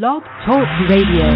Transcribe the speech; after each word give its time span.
Blog 0.00 0.22
Talk 0.46 0.66
Radio. 0.88 1.26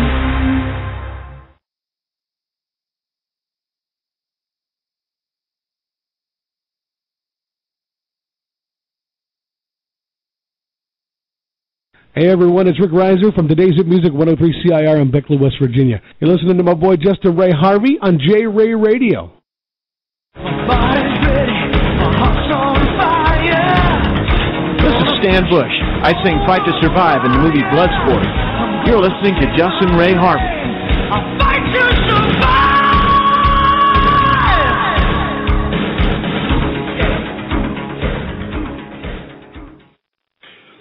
Hey 12.14 12.28
everyone, 12.28 12.66
it's 12.66 12.80
Rick 12.80 12.92
Reiser 12.92 13.34
from 13.34 13.46
today's 13.46 13.74
Hit 13.76 13.86
Music 13.86 14.14
103 14.14 14.64
CIR 14.64 15.02
in 15.02 15.10
Beckley, 15.10 15.36
West 15.36 15.56
Virginia. 15.60 16.00
You're 16.18 16.32
listening 16.32 16.56
to 16.56 16.62
my 16.62 16.72
boy 16.72 16.96
Justin 16.96 17.36
Ray 17.36 17.50
Harvey 17.52 17.98
on 18.00 18.18
J 18.18 18.46
Ray 18.46 18.72
Radio. 18.72 19.32
This 24.80 24.94
is 24.94 25.08
Stan 25.20 25.44
Bush. 25.50 25.76
I 26.02 26.14
sing 26.24 26.40
Fight 26.46 26.64
to 26.64 26.72
Survive 26.80 27.26
in 27.26 27.32
the 27.32 27.38
movie 27.38 27.60
Bloodsport. 27.60 28.45
You're 28.86 29.02
listening 29.02 29.34
to 29.40 29.46
Justin 29.56 29.98
Ray 29.98 30.14
Harvey. 30.14 30.44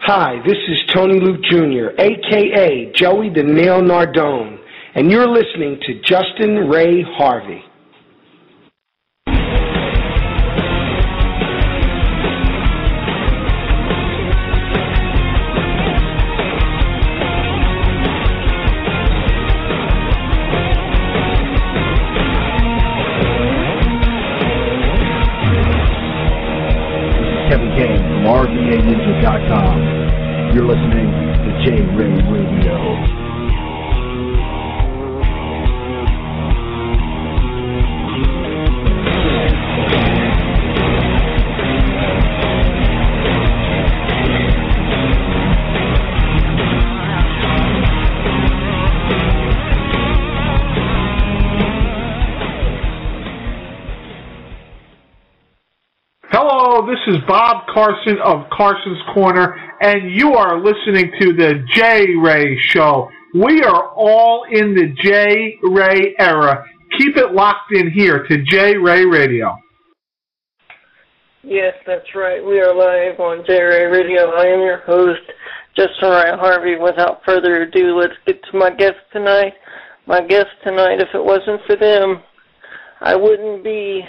Hi, 0.02 0.40
this 0.46 0.58
is 0.68 0.84
Tony 0.94 1.20
Luke 1.20 1.42
Jr., 1.50 2.00
aka 2.00 2.92
Joey 2.94 3.32
the 3.34 3.42
Nail 3.42 3.82
Nardone, 3.82 4.60
and 4.94 5.10
you're 5.10 5.28
listening 5.28 5.80
to 5.88 6.00
Justin 6.02 6.70
Ray 6.70 7.02
Harvey. 7.18 7.64
Bob 57.28 57.66
Carson 57.74 58.18
of 58.24 58.50
Carson's 58.52 59.02
Corner, 59.14 59.56
and 59.82 60.12
you 60.12 60.34
are 60.34 60.58
listening 60.58 61.12
to 61.20 61.34
the 61.34 61.64
J 61.74 62.16
Ray 62.22 62.58
Show. 62.70 63.10
We 63.34 63.64
are 63.64 63.90
all 63.96 64.46
in 64.52 64.76
the 64.76 64.94
J 65.04 65.58
Ray 65.64 66.16
era. 66.20 66.66
Keep 66.98 67.18
it 67.18 67.34
locked 67.34 67.72
in 67.72 67.92
here 67.92 68.26
to 68.28 68.44
J 68.44 68.78
Ray 68.78 69.06
Radio. 69.06 69.56
Yes, 71.44 71.74
that's 71.86 72.16
right. 72.16 72.44
We 72.44 72.60
are 72.60 72.74
live 72.74 73.20
on 73.20 73.44
J 73.46 73.62
Ray 73.62 73.86
Radio. 73.86 74.32
I 74.32 74.46
am 74.46 74.60
your 74.62 74.82
host, 74.86 75.22
Justin 75.76 76.10
Ray 76.10 76.32
Harvey. 76.40 76.76
Without 76.76 77.22
further 77.26 77.64
ado, 77.64 78.00
let's 78.00 78.14
get 78.26 78.42
to 78.52 78.58
my 78.58 78.70
guest 78.72 78.98
tonight. 79.12 79.54
My 80.08 80.22
guest 80.22 80.48
tonight, 80.64 81.02
if 81.02 81.10
it 81.14 81.24
wasn't 81.24 81.62
for 81.68 81.76
them, 81.76 82.22
I 83.02 83.16
wouldn't 83.16 83.64
be 83.64 84.02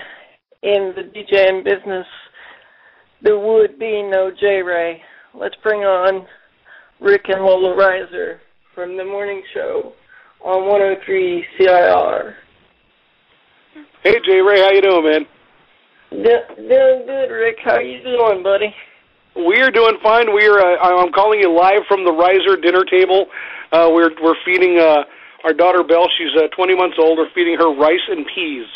in 0.62 0.94
the 0.94 1.03
DJing 1.03 1.65
business. 1.65 2.06
There 3.27 3.41
would 3.41 3.77
be 3.81 4.05
no 4.05 4.31
J 4.31 4.63
Ray. 4.63 5.03
Let's 5.35 5.57
bring 5.61 5.81
on 5.81 6.29
Rick 7.01 7.23
and 7.27 7.45
Lola 7.45 7.75
Reiser 7.75 8.39
from 8.73 8.97
the 8.97 9.05
morning 9.05 9.43
show 9.53 9.95
on 10.45 10.69
103 10.71 11.45
CIR. 11.59 12.37
Hey 14.05 14.15
J 14.25 14.41
Ray, 14.43 14.61
how 14.61 14.71
you 14.71 14.81
doing, 14.81 15.05
man? 15.05 15.27
Do- 16.13 16.55
doing 16.69 17.03
good, 17.05 17.35
Rick. 17.35 17.57
How 17.65 17.81
you 17.81 18.01
doing, 18.05 18.45
buddy? 18.45 18.73
We're 19.35 19.73
doing 19.73 19.97
fine. 20.05 20.33
We're 20.33 20.61
uh, 20.61 20.77
I'm 20.79 21.11
calling 21.11 21.41
you 21.41 21.51
live 21.53 21.83
from 21.89 22.05
the 22.05 22.13
Riser 22.13 22.55
dinner 22.57 22.85
table. 22.85 23.27
Uh, 23.73 23.91
we're 23.93 24.11
we're 24.23 24.39
feeding 24.45 24.79
uh, 24.79 25.03
our 25.43 25.53
daughter 25.53 25.83
Belle. 25.83 26.07
She's 26.17 26.31
uh, 26.41 26.47
20 26.55 26.77
months 26.77 26.97
old. 27.01 27.19
We're 27.19 27.35
feeding 27.35 27.57
her 27.59 27.75
rice 27.75 28.07
and 28.09 28.25
peas, 28.33 28.67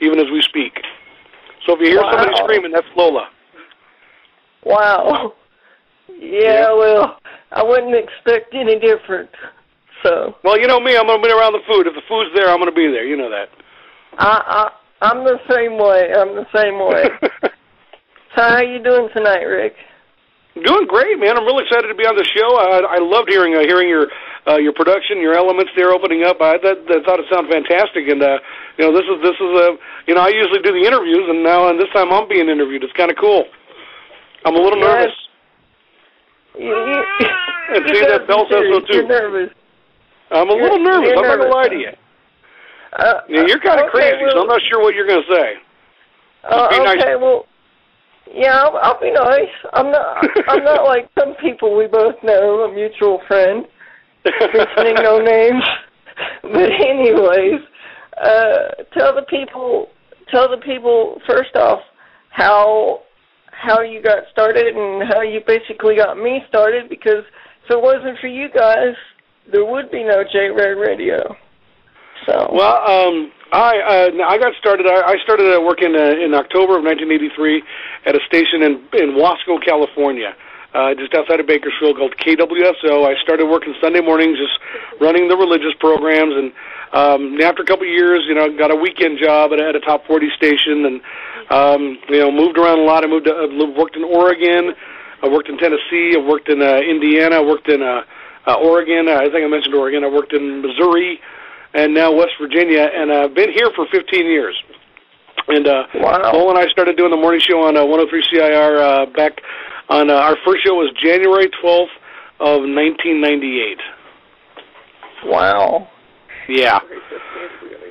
even 0.00 0.18
as 0.18 0.32
we 0.32 0.40
speak. 0.40 0.72
So 1.66 1.74
if 1.74 1.80
you 1.80 1.88
hear 1.92 2.00
Wow. 2.00 2.12
somebody 2.16 2.32
screaming, 2.42 2.72
that's 2.72 2.88
Lola. 2.96 3.28
Wow. 4.64 5.34
Yeah, 6.18 6.72
well, 6.74 7.18
I 7.52 7.62
wouldn't 7.62 7.94
expect 7.94 8.54
any 8.54 8.78
different. 8.78 9.30
So 10.02 10.34
Well, 10.44 10.58
you 10.58 10.66
know 10.66 10.80
me. 10.80 10.96
I'm 10.96 11.06
gonna 11.06 11.22
be 11.22 11.30
around 11.30 11.52
the 11.52 11.64
food. 11.68 11.86
If 11.86 11.94
the 11.94 12.02
food's 12.08 12.30
there, 12.34 12.48
I'm 12.48 12.58
gonna 12.58 12.72
be 12.72 12.88
there. 12.88 13.04
You 13.04 13.16
know 13.16 13.30
that. 13.30 13.48
I, 14.18 14.70
I 15.00 15.06
I'm 15.06 15.24
the 15.24 15.40
same 15.48 15.78
way. 15.78 16.12
I'm 16.12 16.36
the 16.36 16.48
same 16.52 16.76
way. 16.76 17.04
so 18.36 18.40
how 18.40 18.60
you 18.60 18.82
doing 18.82 19.08
tonight, 19.14 19.44
Rick? 19.44 19.74
Doing 20.54 20.86
great, 20.88 21.18
man. 21.18 21.38
I'm 21.38 21.46
really 21.46 21.64
excited 21.64 21.88
to 21.88 21.94
be 21.94 22.04
on 22.04 22.16
the 22.16 22.26
show. 22.26 22.58
I, 22.58 22.96
I 22.96 22.98
loved 23.00 23.30
hearing 23.30 23.54
uh, 23.56 23.64
hearing 23.64 23.88
your 23.88 24.08
uh, 24.48 24.56
your 24.56 24.72
production, 24.72 25.20
your 25.20 25.36
elements 25.36 25.72
there 25.76 25.92
opening 25.92 26.24
up. 26.24 26.40
I, 26.40 26.58
that, 26.58 26.84
that 26.88 27.00
thought 27.04 27.20
it 27.20 27.26
sounded 27.32 27.52
fantastic, 27.52 28.08
and 28.08 28.20
uh, 28.20 28.40
you 28.76 28.84
know 28.84 28.92
this 28.92 29.04
is 29.04 29.16
this 29.22 29.36
is 29.36 29.52
a 29.56 29.68
you 30.08 30.14
know 30.16 30.24
I 30.24 30.28
usually 30.28 30.60
do 30.60 30.72
the 30.72 30.84
interviews, 30.84 31.28
and 31.28 31.44
now 31.44 31.68
and 31.68 31.78
this 31.78 31.88
time 31.92 32.12
I'm 32.12 32.28
being 32.28 32.48
interviewed. 32.48 32.84
It's 32.84 32.92
kind 32.92 33.10
of 33.10 33.16
cool. 33.16 33.48
I'm 34.44 34.54
a 34.54 34.58
little 34.58 34.78
Yes. 34.78 34.86
nervous. 34.88 35.16
You, 36.58 36.74
you, 36.74 37.04
And 37.74 37.88
see, 37.88 38.00
that 38.06 38.26
Belle 38.26 38.46
says 38.50 38.64
so 38.72 38.80
too. 38.80 38.94
You're 38.94 39.06
nervous. 39.08 39.50
I'm 40.32 40.48
a 40.48 40.52
You're- 40.54 40.62
little 40.62 40.78
nervous. 40.80 41.12
I'm 41.16 41.22
not 41.22 41.38
gonna 41.38 41.50
lie 41.54 41.68
to 41.68 41.76
you. 41.76 41.90
Uh, 42.92 43.20
you're 43.28 43.60
kind 43.60 43.78
of 43.78 43.86
okay, 43.94 44.10
crazy, 44.10 44.24
so 44.32 44.40
I'm 44.40 44.48
not 44.48 44.60
sure 44.68 44.82
what 44.82 44.94
you're 44.96 45.06
gonna 45.06 45.22
say. 45.30 45.54
Uh, 46.42 46.68
Be 46.70 46.78
nice. 46.82 47.00
okay, 47.02 47.14
well, 47.16 47.46
yeah, 48.34 48.56
I'll, 48.62 48.76
I'll 48.78 49.00
be 49.00 49.12
nice. 49.12 49.54
I'm 49.72 49.92
not. 49.92 50.24
I'm 50.48 50.64
not 50.64 50.84
like 50.84 51.08
some 51.18 51.34
people 51.40 51.76
we 51.76 51.86
both 51.86 52.16
know, 52.24 52.64
a 52.64 52.74
mutual 52.74 53.20
friend, 53.28 53.64
mentioning 54.24 54.94
no 55.02 55.18
names. 55.18 55.62
But 56.42 56.70
anyways, 56.72 57.60
uh, 58.20 58.82
tell 58.98 59.14
the 59.14 59.24
people. 59.30 59.88
Tell 60.32 60.48
the 60.48 60.58
people 60.58 61.20
first 61.28 61.54
off 61.56 61.80
how 62.30 63.02
how 63.60 63.82
you 63.82 64.02
got 64.02 64.24
started 64.32 64.74
and 64.74 65.04
how 65.12 65.20
you 65.20 65.40
basically 65.46 65.96
got 65.96 66.16
me 66.16 66.42
started. 66.48 66.88
Because 66.88 67.24
if 67.64 67.70
it 67.70 67.80
wasn't 67.80 68.18
for 68.20 68.28
you 68.28 68.48
guys, 68.48 68.96
there 69.52 69.64
would 69.64 69.90
be 69.90 70.02
no 70.02 70.24
J 70.24 70.48
Ray 70.48 70.74
Radio. 70.74 71.36
So 72.26 72.50
Well, 72.52 72.76
um, 72.88 73.32
I 73.52 73.80
uh, 73.80 74.24
I 74.28 74.38
got 74.38 74.52
started. 74.60 74.86
I, 74.86 75.12
I 75.12 75.16
started 75.24 75.52
uh, 75.52 75.60
working 75.60 75.94
uh, 75.96 76.24
in 76.24 76.34
October 76.34 76.78
of 76.78 76.84
1983 76.84 77.62
at 78.06 78.14
a 78.14 78.20
station 78.26 78.62
in 78.62 78.72
in 78.94 79.16
Wasco, 79.16 79.58
California, 79.64 80.32
uh, 80.74 80.94
just 80.94 81.14
outside 81.14 81.40
of 81.40 81.46
Bakersfield, 81.46 81.96
called 81.96 82.14
KWSO. 82.16 83.06
I 83.06 83.20
started 83.22 83.46
working 83.46 83.74
Sunday 83.80 84.00
mornings, 84.00 84.38
just 84.38 84.54
running 85.00 85.28
the 85.28 85.36
religious 85.36 85.74
programs, 85.80 86.34
and 86.34 86.52
um, 86.92 87.40
after 87.42 87.62
a 87.62 87.66
couple 87.66 87.86
of 87.86 87.92
years, 87.92 88.22
you 88.26 88.34
know, 88.34 88.50
got 88.56 88.70
a 88.70 88.76
weekend 88.76 89.18
job 89.18 89.52
at, 89.52 89.60
at 89.60 89.76
a 89.76 89.80
top 89.80 90.06
40 90.06 90.26
station, 90.36 90.84
and 90.86 90.96
um, 91.50 91.98
you 92.08 92.18
know, 92.18 92.30
moved 92.30 92.58
around 92.58 92.78
a 92.80 92.86
lot. 92.86 93.04
I 93.04 93.06
moved, 93.06 93.26
to, 93.26 93.34
uh, 93.34 93.70
worked 93.78 93.96
in 93.96 94.04
Oregon. 94.04 94.74
I 95.22 95.28
worked 95.28 95.48
in 95.48 95.58
Tennessee. 95.58 96.14
I 96.14 96.22
worked 96.22 96.48
in 96.48 96.62
uh, 96.62 96.78
Indiana. 96.78 97.36
I 97.36 97.44
worked 97.44 97.68
in 97.68 97.82
uh, 97.82 98.02
uh, 98.46 98.54
Oregon. 98.62 99.08
I 99.08 99.28
think 99.30 99.44
I 99.44 99.48
mentioned 99.48 99.74
Oregon. 99.74 100.04
I 100.04 100.08
worked 100.08 100.32
in 100.32 100.62
Missouri 100.62 101.20
and 101.74 101.94
now 101.94 102.12
West 102.12 102.32
Virginia, 102.40 102.88
and 102.92 103.12
I've 103.12 103.34
been 103.34 103.52
here 103.52 103.70
for 103.74 103.86
15 103.92 104.26
years. 104.26 104.60
And 105.48 105.66
uh, 105.66 105.84
wow. 105.94 106.30
Cole 106.30 106.50
and 106.50 106.58
I 106.58 106.66
started 106.68 106.96
doing 106.96 107.10
the 107.10 107.16
morning 107.16 107.40
show 107.40 107.62
on 107.62 107.76
uh, 107.76 107.84
103 107.84 108.22
CIR 108.30 108.76
uh, 108.76 109.06
back 109.16 109.40
on 109.90 110.08
uh, 110.08 110.14
our 110.14 110.36
first 110.46 110.64
show 110.64 110.74
was 110.78 110.94
January 111.02 111.50
12th 111.62 111.90
of 112.38 112.62
1998. 112.62 113.78
Wow. 115.26 115.88
Yeah. 116.48 116.78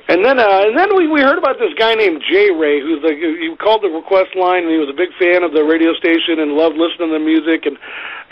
And 0.08 0.24
then, 0.24 0.40
uh, 0.42 0.66
and 0.66 0.74
then 0.74 0.90
we 0.96 1.06
we 1.06 1.22
heard 1.22 1.38
about 1.38 1.62
this 1.62 1.70
guy 1.78 1.94
named 1.94 2.18
Jay 2.26 2.50
Ray, 2.50 2.82
who's 2.82 2.98
the 2.98 3.14
he 3.14 3.54
called 3.62 3.86
the 3.86 3.94
request 3.94 4.34
line, 4.34 4.66
and 4.66 4.72
he 4.74 4.80
was 4.82 4.90
a 4.90 4.96
big 4.96 5.14
fan 5.22 5.46
of 5.46 5.54
the 5.54 5.62
radio 5.62 5.94
station 5.94 6.42
and 6.42 6.58
loved 6.58 6.74
listening 6.74 7.14
to 7.14 7.16
the 7.20 7.22
music. 7.22 7.62
And 7.62 7.78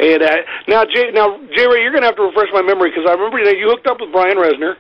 and 0.03 0.19
uh, 0.19 0.43
now 0.67 0.83
Jay, 0.83 1.15
now 1.15 1.39
Jay 1.55 1.71
Ray, 1.71 1.87
you're 1.87 1.95
gonna 1.95 2.11
have 2.11 2.19
to 2.19 2.27
refresh 2.27 2.51
my 2.51 2.67
memory 2.67 2.91
because 2.91 3.07
I 3.07 3.15
remember 3.15 3.39
that 3.47 3.63
you 3.63 3.71
hooked 3.71 3.87
up 3.87 4.03
with 4.03 4.11
Brian 4.11 4.35
Resner, 4.35 4.75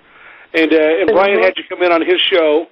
and 0.58 0.74
uh, 0.74 0.98
and 0.98 1.06
Brian 1.14 1.38
had 1.38 1.54
you 1.54 1.62
come 1.70 1.86
in 1.86 1.94
on 1.94 2.02
his 2.02 2.18
show, 2.18 2.66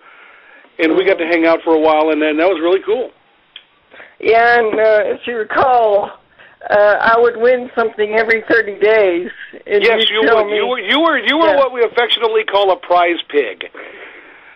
and 0.82 0.98
we 0.98 1.06
got 1.06 1.22
to 1.22 1.28
hang 1.30 1.46
out 1.46 1.62
for 1.62 1.78
a 1.78 1.80
while, 1.80 2.10
and 2.10 2.19
then 2.19 2.34
that 2.42 2.50
was 2.50 2.58
really 2.58 2.82
cool. 2.82 3.14
Yeah, 4.20 4.58
and 4.58 4.74
uh, 4.74 5.14
if 5.14 5.26
you 5.26 5.36
recall, 5.36 6.10
uh, 6.70 6.74
I 7.00 7.18
would 7.18 7.36
win 7.36 7.70
something 7.74 8.14
every 8.14 8.42
30 8.48 8.78
days. 8.80 9.30
And 9.66 9.82
yes, 9.82 10.08
you 10.10 10.22
me, 10.22 10.56
you 10.56 10.66
were 10.66 10.80
you 10.80 11.00
were 11.00 11.18
you 11.18 11.38
were 11.38 11.48
Yeah. 11.48 11.56
what 11.56 11.72
we 11.72 11.82
affectionately 11.84 12.44
call 12.44 12.70
a 12.72 12.76
prize 12.76 13.20
pig. 13.28 13.70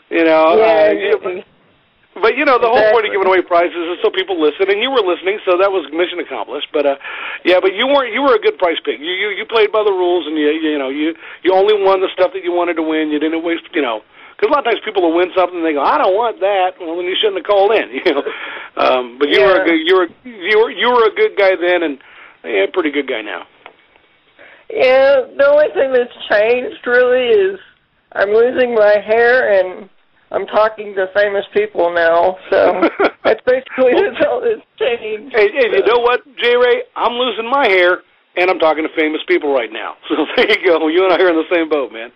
You 0.08 0.24
know, 0.24 0.56
Yeah, 0.56 0.88
uh, 0.88 0.92
you- 0.92 1.44
but 2.20 2.36
you 2.36 2.44
know 2.44 2.58
the 2.58 2.68
whole 2.68 2.90
point 2.90 3.06
of 3.06 3.12
giving 3.12 3.26
away 3.28 3.40
prizes 3.42 3.76
is 3.76 3.98
so 4.02 4.10
people 4.10 4.40
listen, 4.40 4.68
and 4.68 4.82
you 4.82 4.90
were 4.90 5.00
listening, 5.00 5.38
so 5.44 5.56
that 5.58 5.70
was 5.70 5.86
mission 5.92 6.18
accomplished. 6.18 6.68
But 6.72 6.84
uh, 6.86 6.96
yeah, 7.44 7.60
but 7.60 7.74
you 7.74 7.86
weren't 7.86 8.12
you 8.12 8.22
were 8.22 8.34
a 8.34 8.38
good 8.40 8.58
prize 8.58 8.80
pig. 8.84 9.00
You 9.00 9.12
you 9.12 9.28
you 9.30 9.44
played 9.46 9.70
by 9.70 9.84
the 9.84 9.92
rules, 9.92 10.26
and 10.26 10.36
you 10.36 10.50
you 10.50 10.78
know 10.78 10.88
you 10.88 11.14
you 11.42 11.52
only 11.52 11.74
won 11.80 12.00
the 12.00 12.08
stuff 12.12 12.32
that 12.32 12.42
you 12.42 12.50
wanted 12.52 12.74
to 12.74 12.82
win. 12.82 13.10
You 13.10 13.20
didn't 13.20 13.44
waste 13.44 13.64
you 13.72 13.82
know. 13.82 14.02
Because 14.40 14.48
a 14.48 14.56
lot 14.56 14.64
of 14.64 14.72
times 14.72 14.80
people 14.88 15.04
will 15.04 15.12
win 15.12 15.28
something 15.36 15.60
and 15.60 15.66
they 15.66 15.76
go, 15.76 15.84
I 15.84 16.00
don't 16.00 16.16
want 16.16 16.40
that. 16.40 16.80
Well, 16.80 16.96
then 16.96 17.04
you 17.04 17.12
shouldn't 17.20 17.44
have 17.44 17.44
called 17.44 17.76
in, 17.76 17.92
you 18.00 18.08
know. 18.08 18.24
Um, 18.80 19.20
but 19.20 19.28
you 19.28 19.44
were 19.44 19.60
a 19.60 19.64
good, 19.68 19.84
you 19.84 19.94
were 20.00 20.08
you 20.24 20.56
were 20.56 20.70
you 20.72 20.88
were 20.88 21.04
a 21.04 21.14
good 21.14 21.36
guy 21.36 21.60
then, 21.60 21.84
and 21.84 21.98
yeah, 22.44 22.64
pretty 22.72 22.90
good 22.90 23.06
guy 23.06 23.20
now. 23.20 23.44
Yeah, 24.72 25.28
the 25.36 25.44
only 25.44 25.68
thing 25.76 25.92
that's 25.92 26.16
changed 26.32 26.80
really 26.86 27.28
is 27.36 27.60
I'm 28.16 28.30
losing 28.30 28.74
my 28.74 28.96
hair 29.04 29.60
and 29.60 29.90
I'm 30.30 30.46
talking 30.46 30.94
to 30.94 31.04
famous 31.12 31.44
people 31.52 31.92
now. 31.92 32.38
So 32.48 32.80
that's 33.24 33.44
basically 33.44 33.92
that's 33.92 34.24
all 34.24 34.40
that's 34.40 34.64
changed. 34.80 35.36
Hey, 35.36 35.52
hey, 35.52 35.68
you 35.68 35.84
know 35.84 36.00
what, 36.00 36.24
J. 36.40 36.56
Ray? 36.56 36.88
I'm 36.96 37.12
losing 37.12 37.50
my 37.50 37.68
hair, 37.68 38.00
and 38.36 38.48
I'm 38.48 38.58
talking 38.58 38.88
to 38.88 38.90
famous 38.96 39.20
people 39.28 39.52
right 39.52 39.70
now. 39.70 40.00
So 40.08 40.24
there 40.36 40.48
you 40.48 40.64
go. 40.64 40.88
You 40.88 41.04
and 41.04 41.12
I 41.12 41.20
are 41.20 41.28
in 41.28 41.36
the 41.36 41.50
same 41.52 41.68
boat, 41.68 41.92
man. 41.92 42.10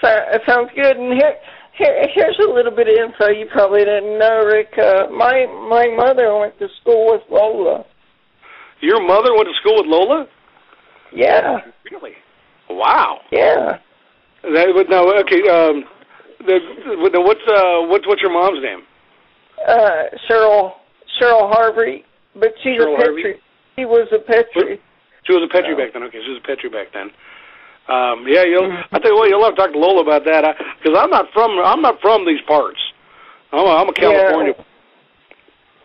So, 0.00 0.08
it 0.08 0.42
sounds 0.46 0.70
good. 0.74 0.96
And 0.96 1.12
here, 1.14 1.34
here, 1.76 2.06
here's 2.14 2.38
a 2.38 2.50
little 2.50 2.74
bit 2.74 2.88
of 2.88 2.94
info 2.94 3.30
you 3.30 3.46
probably 3.52 3.80
didn't 3.84 4.18
know, 4.18 4.44
Rick. 4.46 4.72
Uh, 4.78 5.10
my 5.10 5.46
my 5.68 5.88
mother 5.94 6.36
went 6.38 6.58
to 6.58 6.68
school 6.80 7.12
with 7.12 7.22
Lola. 7.30 7.84
Your 8.80 9.00
mother 9.06 9.34
went 9.34 9.48
to 9.48 9.54
school 9.60 9.76
with 9.76 9.86
Lola? 9.86 10.26
Yeah, 11.12 11.58
Really? 11.90 12.12
Wow. 12.70 13.20
yeah. 13.32 13.78
That, 14.42 14.68
but 14.74 14.88
no, 14.88 15.12
okay. 15.20 15.42
Um, 15.50 15.84
the, 16.46 17.10
the, 17.12 17.20
what's 17.20 17.44
uh, 17.50 17.84
what's 17.88 18.06
what's 18.06 18.22
your 18.22 18.32
mom's 18.32 18.62
name? 18.62 18.80
Uh, 19.66 20.08
Cheryl 20.28 20.72
Cheryl 21.20 21.52
Harvey, 21.52 22.04
but 22.34 22.54
she's 22.62 22.80
Cheryl 22.80 22.94
a 22.94 23.02
Harvey? 23.04 23.22
Petri. 23.22 23.40
She 23.76 23.84
was 23.84 24.08
a 24.12 24.18
Petri. 24.18 24.80
She 25.26 25.32
was 25.34 25.42
a 25.44 25.52
Petri 25.52 25.74
back 25.76 25.92
then. 25.92 26.02
Okay, 26.04 26.20
she 26.24 26.30
was 26.30 26.40
a 26.42 26.46
Petri 26.46 26.70
back 26.70 26.88
then. 26.94 27.10
Um, 27.90 28.24
yeah, 28.28 28.44
you'll. 28.44 28.70
I 28.70 28.98
tell 29.02 29.10
you 29.10 29.18
what, 29.18 29.28
you'll 29.28 29.42
have 29.42 29.56
to 29.56 29.60
talk 29.60 29.72
to 29.72 29.78
Lola 29.78 30.02
about 30.02 30.24
that 30.24 30.54
because 30.78 30.96
I'm 30.96 31.10
not 31.10 31.26
from 31.34 31.58
I'm 31.58 31.82
not 31.82 32.00
from 32.00 32.24
these 32.24 32.40
parts. 32.46 32.78
I'm 33.52 33.66
a, 33.66 33.74
I'm 33.82 33.88
a 33.88 33.92
California. 33.92 34.54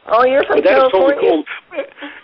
Oh, 0.05 0.23
you're 0.23 0.45
from 0.45 0.61
But 0.61 0.69
that 0.69 0.85
is 0.85 0.91
totally 0.93 1.17
cool. 1.17 1.43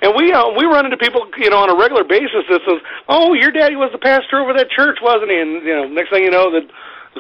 And 0.06 0.14
we 0.14 0.32
uh, 0.32 0.54
we 0.54 0.66
run 0.70 0.86
into 0.86 0.98
people, 0.98 1.26
you 1.38 1.50
know, 1.50 1.66
on 1.66 1.74
a 1.74 1.78
regular 1.78 2.04
basis 2.04 2.46
that 2.46 2.62
says, 2.62 2.78
"Oh, 3.10 3.34
your 3.34 3.50
daddy 3.50 3.76
was 3.76 3.90
the 3.92 3.98
pastor 3.98 4.38
over 4.38 4.54
that 4.54 4.70
church, 4.70 5.02
wasn't 5.02 5.32
he?" 5.32 5.42
And 5.42 5.66
you 5.66 5.74
know, 5.74 5.90
next 5.90 6.14
thing 6.14 6.24
you 6.24 6.30
know, 6.30 6.54
that 6.54 6.70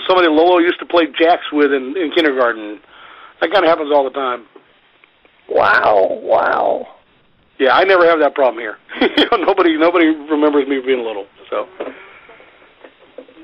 somebody 0.05 0.29
Lolo 0.29 0.59
used 0.59 0.77
to 0.79 0.85
play 0.85 1.09
jacks 1.17 1.49
with 1.51 1.73
in, 1.73 1.97
in 1.97 2.13
kindergarten. 2.13 2.79
That 3.41 3.49
kind 3.51 3.65
of 3.65 3.69
happens 3.69 3.89
all 3.89 4.03
the 4.03 4.13
time. 4.13 4.45
Wow, 5.49 6.21
wow. 6.21 6.87
Yeah, 7.57 7.73
I 7.73 7.83
never 7.83 8.05
have 8.05 8.19
that 8.19 8.35
problem 8.35 8.61
here. 8.61 8.77
you 9.01 9.25
know, 9.31 9.37
nobody 9.41 9.77
nobody 9.77 10.13
remembers 10.29 10.67
me 10.67 10.77
being 10.85 11.01
little. 11.01 11.25
So 11.49 11.65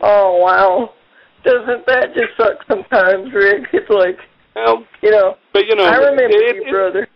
Oh, 0.02 0.40
wow. 0.44 0.94
Doesn't 1.44 1.86
that 1.86 2.14
just 2.14 2.36
suck 2.38 2.60
sometimes, 2.68 3.34
Rick? 3.34 3.68
It's 3.74 3.90
like, 3.90 4.18
well, 4.56 4.86
you 5.02 5.12
know, 5.12 5.36
but 5.54 5.66
you 5.68 5.76
know, 5.76 5.86
I 5.86 5.98
remember 5.98 6.24
it, 6.24 6.56
you, 6.56 6.64
it, 6.66 6.72
brother. 6.72 7.08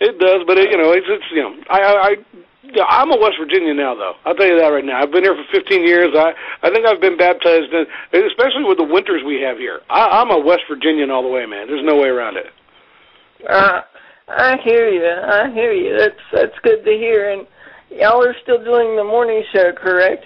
It 0.00 0.18
does, 0.18 0.44
but 0.46 0.58
it, 0.58 0.70
you 0.70 0.76
know, 0.76 0.92
it's 0.92 1.06
it's 1.08 1.24
you 1.32 1.42
know, 1.42 1.54
I 1.70 1.80
I. 1.80 1.92
I 1.92 2.14
I'm 2.86 3.10
a 3.10 3.16
West 3.16 3.36
Virginian 3.40 3.78
now, 3.78 3.94
though. 3.94 4.12
I'll 4.26 4.34
tell 4.34 4.46
you 4.46 4.60
that 4.60 4.68
right 4.68 4.84
now. 4.84 5.00
I've 5.00 5.10
been 5.10 5.24
here 5.24 5.34
for 5.34 5.58
15 5.58 5.86
years. 5.86 6.08
I 6.14 6.34
I 6.60 6.68
think 6.68 6.84
I've 6.84 7.00
been 7.00 7.16
baptized, 7.16 7.72
in, 7.72 7.86
especially 8.12 8.64
with 8.68 8.76
the 8.76 8.84
winters 8.84 9.22
we 9.24 9.40
have 9.40 9.56
here. 9.56 9.80
I, 9.88 10.20
I'm 10.20 10.30
a 10.30 10.38
West 10.38 10.68
Virginian 10.68 11.10
all 11.10 11.22
the 11.22 11.30
way, 11.30 11.46
man. 11.46 11.66
There's 11.66 11.84
no 11.84 11.96
way 11.96 12.08
around 12.08 12.36
it. 12.36 12.52
Uh, 13.48 13.80
I 14.28 14.56
hear 14.62 14.88
you. 14.90 15.06
I 15.06 15.50
hear 15.54 15.72
you. 15.72 15.96
That's 15.96 16.20
that's 16.32 16.58
good 16.62 16.84
to 16.84 16.90
hear. 16.90 17.32
And 17.32 17.46
y'all 17.90 18.22
are 18.22 18.36
still 18.42 18.62
doing 18.62 18.96
the 18.96 19.04
morning 19.04 19.42
show, 19.52 19.72
correct? 19.72 20.24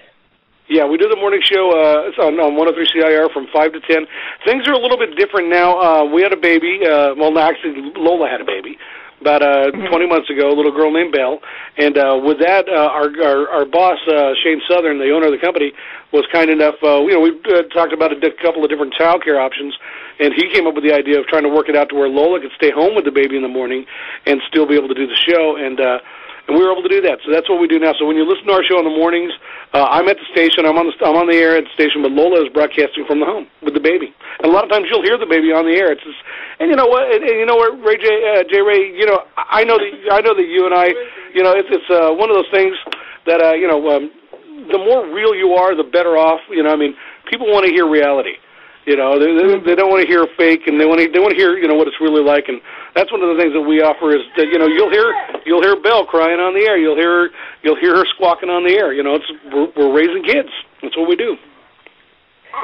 Yeah, 0.69 0.87
we 0.87 0.97
do 0.97 1.09
the 1.09 1.17
morning 1.17 1.43
show. 1.43 1.75
Uh, 1.75 2.09
it's 2.09 2.19
on, 2.19 2.39
on 2.39 2.55
103 2.55 2.87
CIR 2.95 3.29
from 3.35 3.47
5 3.53 3.73
to 3.73 3.81
10. 3.81 4.07
Things 4.47 4.63
are 4.69 4.73
a 4.73 4.79
little 4.79 4.97
bit 4.97 5.17
different 5.19 5.51
now. 5.51 5.75
Uh, 5.77 6.05
we 6.07 6.23
had 6.23 6.33
a 6.33 6.39
baby. 6.39 6.81
Uh, 6.87 7.15
well, 7.19 7.37
actually, 7.39 7.93
Lola 7.97 8.31
had 8.31 8.41
a 8.41 8.47
baby 8.47 8.79
about 9.21 9.43
uh, 9.43 9.71
20 9.71 10.07
months 10.07 10.31
ago, 10.31 10.51
a 10.51 10.55
little 10.55 10.75
girl 10.75 10.91
named 10.91 11.13
Belle. 11.13 11.39
And 11.79 11.99
uh, 11.99 12.19
with 12.23 12.39
that, 12.41 12.69
uh, 12.69 12.91
our, 12.91 13.11
our, 13.23 13.41
our 13.51 13.65
boss, 13.65 13.99
uh, 14.07 14.35
Shane 14.43 14.63
Southern, 14.71 14.99
the 14.99 15.11
owner 15.11 15.27
of 15.27 15.35
the 15.35 15.43
company, 15.43 15.73
was 16.13 16.27
kind 16.33 16.51
enough, 16.51 16.75
uh, 16.83 17.03
you 17.07 17.15
know, 17.15 17.21
we 17.21 17.31
uh, 17.51 17.63
talked 17.75 17.93
about 17.93 18.13
a 18.13 18.19
di- 18.19 18.35
couple 18.43 18.63
of 18.65 18.71
different 18.71 18.95
child 18.95 19.23
care 19.23 19.41
options, 19.41 19.75
and 20.19 20.35
he 20.35 20.51
came 20.51 20.67
up 20.67 20.75
with 20.75 20.85
the 20.85 20.93
idea 20.93 21.19
of 21.19 21.27
trying 21.27 21.45
to 21.45 21.49
work 21.49 21.69
it 21.69 21.77
out 21.77 21.89
to 21.91 21.95
where 21.95 22.09
Lola 22.09 22.41
could 22.41 22.51
stay 22.57 22.71
home 22.71 22.95
with 22.95 23.05
the 23.05 23.15
baby 23.15 23.37
in 23.37 23.43
the 23.43 23.53
morning 23.53 23.87
and 24.27 24.43
still 24.49 24.67
be 24.67 24.75
able 24.75 24.89
to 24.89 24.95
do 24.95 25.07
the 25.07 25.19
show. 25.27 25.57
And, 25.57 25.81
uh, 25.81 25.99
and 26.49 26.59
we 26.59 26.65
were 26.65 26.73
able 26.73 26.83
to 26.83 26.91
do 26.91 27.01
that. 27.07 27.23
So 27.25 27.31
that's 27.31 27.49
what 27.49 27.61
we 27.61 27.69
do 27.69 27.79
now. 27.79 27.95
So 27.99 28.07
when 28.07 28.17
you 28.17 28.27
listen 28.27 28.47
to 28.47 28.53
our 28.53 28.65
show 28.67 28.79
in 28.79 28.85
the 28.85 28.97
mornings, 28.97 29.33
uh, 29.73 29.87
I'm 29.89 30.09
at 30.09 30.19
the 30.19 30.29
station. 30.35 30.67
I'm 30.67 30.77
on 30.77 30.91
the 30.91 30.95
I'm 31.07 31.15
on 31.15 31.31
the 31.31 31.39
air 31.39 31.57
at 31.57 31.65
the 31.65 31.75
station, 31.75 32.03
but 32.03 32.11
Lola 32.11 32.43
is 32.43 32.51
broadcasting 32.51 33.07
from 33.07 33.21
the 33.21 33.27
home 33.27 33.47
with 33.63 33.75
the 33.75 33.81
baby. 33.81 34.11
And 34.43 34.51
a 34.51 34.53
lot 34.53 34.65
of 34.65 34.71
times 34.71 34.91
you'll 34.91 35.07
hear 35.07 35.17
the 35.17 35.29
baby 35.29 35.55
on 35.55 35.65
the 35.65 35.77
air. 35.79 35.93
It's 35.95 36.03
just, 36.03 36.19
and 36.59 36.69
you 36.69 36.77
know 36.77 36.91
what? 36.91 37.07
And, 37.15 37.23
and 37.23 37.37
you 37.39 37.47
know 37.47 37.57
what, 37.57 37.79
Ray 37.81 37.97
J. 37.97 38.07
Uh, 38.11 38.43
J. 38.51 38.61
Ray. 38.61 38.91
You 38.91 39.07
know, 39.07 39.23
I 39.39 39.63
know 39.63 39.79
that 39.79 39.93
I 40.11 40.21
know 40.21 40.35
that 40.35 40.49
you 40.49 40.67
and 40.67 40.75
I. 40.75 40.91
You 41.31 41.43
know, 41.43 41.55
it's 41.55 41.71
it's 41.71 41.89
uh, 41.89 42.11
one 42.13 42.29
of 42.29 42.37
those 42.37 42.51
things 42.51 42.75
that 43.27 43.41
uh, 43.41 43.55
you 43.55 43.69
know. 43.69 43.81
Um, 43.91 44.11
the 44.71 44.79
more 44.79 45.03
real 45.13 45.35
you 45.35 45.55
are, 45.55 45.75
the 45.75 45.83
better 45.83 46.17
off. 46.17 46.41
You 46.51 46.63
know, 46.63 46.71
I 46.71 46.77
mean, 46.77 46.95
people 47.31 47.51
want 47.51 47.67
to 47.67 47.73
hear 47.73 47.89
reality. 47.89 48.39
You 48.85 48.97
know, 48.99 49.15
they 49.15 49.31
they, 49.31 49.47
they 49.63 49.75
don't 49.79 49.95
want 49.95 50.03
to 50.03 50.11
hear 50.11 50.27
fake, 50.35 50.67
and 50.67 50.75
they 50.75 50.87
want 50.87 50.99
to 50.99 51.07
they 51.07 51.23
want 51.23 51.31
to 51.31 51.39
hear 51.39 51.55
you 51.55 51.71
know 51.71 51.79
what 51.79 51.87
it's 51.87 52.03
really 52.03 52.23
like, 52.23 52.51
and 52.51 52.59
that's 52.99 53.13
one 53.15 53.23
of 53.23 53.31
the 53.31 53.39
things 53.39 53.55
that 53.55 53.63
we 53.63 53.79
offer 53.79 54.11
is 54.11 54.27
that 54.35 54.51
you 54.51 54.59
know 54.59 54.67
you'll 54.67 54.91
hear 54.91 55.15
you'll 55.47 55.63
hear 55.63 55.79
Belle 55.79 56.03
crying 56.03 56.43
on 56.43 56.51
the 56.51 56.67
air, 56.67 56.75
you'll 56.75 56.99
hear 56.99 57.31
you'll 57.63 57.79
hear 57.79 57.95
her 57.95 58.07
squawking 58.19 58.51
on 58.51 58.67
the 58.67 58.75
air. 58.75 58.91
You 58.93 59.07
know, 59.07 59.15
it's 59.15 59.31
we're, 59.55 59.71
we're 59.79 59.95
raising 59.95 60.27
kids. 60.27 60.51
That's 60.83 60.97
what 60.99 61.07
we 61.07 61.15
do. 61.15 61.39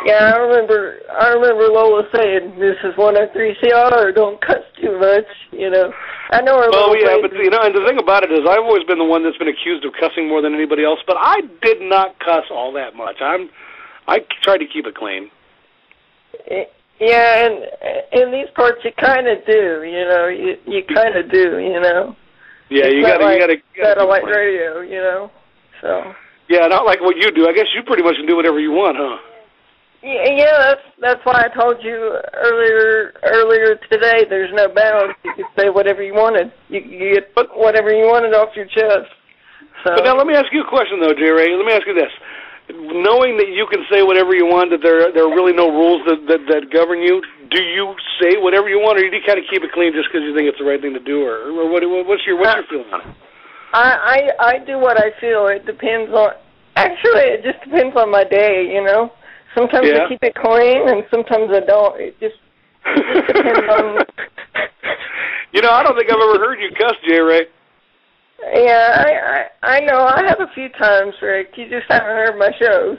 Yeah, 0.05 0.35
I 0.35 0.37
remember. 0.43 1.01
I 1.07 1.29
remember 1.39 1.71
Lola 1.71 2.03
saying, 2.11 2.59
"This 2.59 2.77
is 2.83 2.99
103 2.99 3.55
CR. 3.63 4.11
Don't 4.11 4.43
cuss 4.43 4.67
too 4.83 4.99
much." 4.99 5.31
You 5.55 5.71
know, 5.71 5.95
I 6.31 6.43
know 6.43 6.59
her. 6.59 6.69
Oh 6.75 6.99
yeah, 6.99 7.17
but 7.23 7.33
you 7.33 7.51
know, 7.51 7.63
and 7.63 7.75
the 7.75 7.87
thing 7.87 7.99
about 7.99 8.23
it 8.23 8.35
is, 8.35 8.43
I've 8.43 8.67
always 8.67 8.85
been 8.85 8.99
the 8.99 9.09
one 9.09 9.25
that's 9.25 9.39
been 9.39 9.49
accused 9.49 9.87
of 9.87 9.95
cussing 9.95 10.29
more 10.29 10.43
than 10.43 10.55
anybody 10.55 10.85
else, 10.85 10.99
but 11.07 11.17
I 11.19 11.41
did 11.63 11.81
not 11.81 12.19
cuss 12.19 12.45
all 12.51 12.73
that 12.75 12.95
much. 12.95 13.23
I'm 13.23 13.49
I 14.07 14.19
tried 14.43 14.59
to 14.59 14.67
keep 14.67 14.87
it 14.87 14.95
clean. 14.95 15.31
Yeah, 17.01 17.47
and 17.47 17.55
in 18.13 18.33
these 18.33 18.51
parts, 18.57 18.79
you 18.85 18.91
kind 18.99 19.29
of 19.29 19.39
do. 19.47 19.83
You 19.87 20.05
know, 20.11 20.27
you 20.29 20.57
you 20.67 20.83
kind 20.93 21.17
of 21.17 21.31
do. 21.31 21.59
You 21.59 21.81
know. 21.81 22.17
Yeah, 22.71 22.85
It's 22.85 22.95
you 22.95 23.03
gotta 23.03 23.25
like 23.25 23.35
you 23.35 23.41
gotta. 23.41 23.57
you 23.75 23.83
gotta 23.83 24.01
satellite 24.01 24.25
radio. 24.25 24.81
You 24.81 24.99
know, 24.99 25.31
so. 25.81 26.13
Yeah, 26.49 26.67
not 26.67 26.87
like 26.87 27.01
what 27.01 27.17
you 27.17 27.31
do. 27.31 27.47
I 27.47 27.53
guess 27.53 27.69
you 27.77 27.83
pretty 27.85 28.03
much 28.03 28.17
can 28.17 28.27
do 28.27 28.35
whatever 28.35 28.59
you 28.59 28.73
want, 28.73 28.97
huh? 28.97 29.21
Yeah, 30.03 30.31
yeah, 30.31 30.57
that's 30.59 30.87
that's 31.01 31.23
why 31.25 31.47
I 31.47 31.49
told 31.55 31.83
you 31.83 32.19
earlier 32.35 33.15
earlier 33.23 33.75
today. 33.91 34.25
There's 34.29 34.51
no 34.55 34.69
bounds. 34.69 35.15
You 35.25 35.35
could 35.35 35.51
say 35.59 35.71
whatever 35.71 36.03
you 36.03 36.15
wanted. 36.15 36.53
You 36.69 36.81
you 36.81 37.15
get 37.15 37.35
whatever 37.55 37.91
you 37.91 38.07
wanted 38.07 38.35
off 38.35 38.55
your 38.55 38.67
chest. 38.67 39.11
So 39.85 39.95
But 39.95 40.05
now 40.05 40.17
let 40.17 40.27
me 40.27 40.35
ask 40.35 40.47
you 40.53 40.63
a 40.63 40.71
question 40.71 40.99
though, 41.01 41.15
J. 41.15 41.31
Ray. 41.31 41.55
Let 41.55 41.67
me 41.67 41.75
ask 41.75 41.87
you 41.87 41.95
this: 41.95 42.11
knowing 42.71 43.37
that 43.39 43.49
you 43.49 43.67
can 43.71 43.85
say 43.91 44.03
whatever 44.03 44.35
you 44.35 44.47
want, 44.47 44.71
that 44.71 44.83
there 44.83 45.13
there 45.13 45.25
are 45.25 45.35
really 45.35 45.53
no 45.53 45.69
rules 45.69 46.05
that 46.07 46.21
that, 46.29 46.41
that 46.49 46.63
govern 46.73 47.01
you, 47.01 47.23
do 47.51 47.63
you 47.63 47.95
say 48.21 48.37
whatever 48.37 48.69
you 48.69 48.79
want, 48.79 48.99
or 48.99 49.09
do 49.09 49.15
you 49.15 49.25
kind 49.25 49.39
of 49.39 49.45
keep 49.51 49.65
it 49.65 49.73
clean 49.73 49.93
just 49.93 50.09
because 50.13 50.23
you 50.25 50.35
think 50.37 50.49
it's 50.49 50.59
the 50.59 50.69
right 50.69 50.81
thing 50.81 50.93
to 50.93 51.01
do, 51.01 51.25
or, 51.25 51.49
or 51.53 51.71
what, 51.71 51.83
what's 52.07 52.25
your 52.27 52.37
what's 52.37 52.53
your 52.53 52.61
uh, 52.61 52.63
feeling 52.69 52.93
on 52.93 53.01
it? 53.01 53.17
I 53.73 53.89
I 53.97 54.19
I 54.41 54.65
do 54.65 54.79
what 54.79 55.01
I 55.01 55.13
feel. 55.21 55.49
It 55.49 55.65
depends 55.65 56.13
on. 56.13 56.37
Actually, 56.77 57.27
it 57.35 57.43
just 57.43 57.59
depends 57.65 57.97
on 57.97 58.11
my 58.11 58.25
day. 58.25 58.69
You 58.71 58.85
know, 58.85 59.13
sometimes 59.55 59.89
Yeah. 59.89 60.05
I 60.05 60.09
keep 60.09 60.23
it 60.23 60.35
clean, 60.37 60.89
and 60.89 61.05
sometimes 61.11 61.51
I 61.51 61.61
don't. 61.61 62.01
It 62.01 62.21
just 62.21 62.37
it 62.85 63.05
just 63.15 63.27
depends 63.33 63.69
on. 63.69 64.05
You 65.53 65.63
know, 65.63 65.71
I 65.71 65.83
don't 65.83 65.97
think 65.97 66.11
I've 66.11 66.21
ever 66.21 66.39
heard 66.45 66.61
you 66.61 66.71
cuss, 66.77 66.93
J. 67.09 67.21
Ray. 67.21 67.47
Yeah, 68.41 69.05
I 69.05 69.11
I 69.63 69.77
I 69.77 69.81
know. 69.81 70.05
I 70.05 70.23
have 70.29 70.41
a 70.41 70.53
few 70.55 70.69
times, 70.71 71.15
Rick. 71.21 71.49
You 71.57 71.69
just 71.69 71.87
haven't 71.91 72.07
heard 72.09 72.39
my 72.39 72.51
shows. 72.59 72.99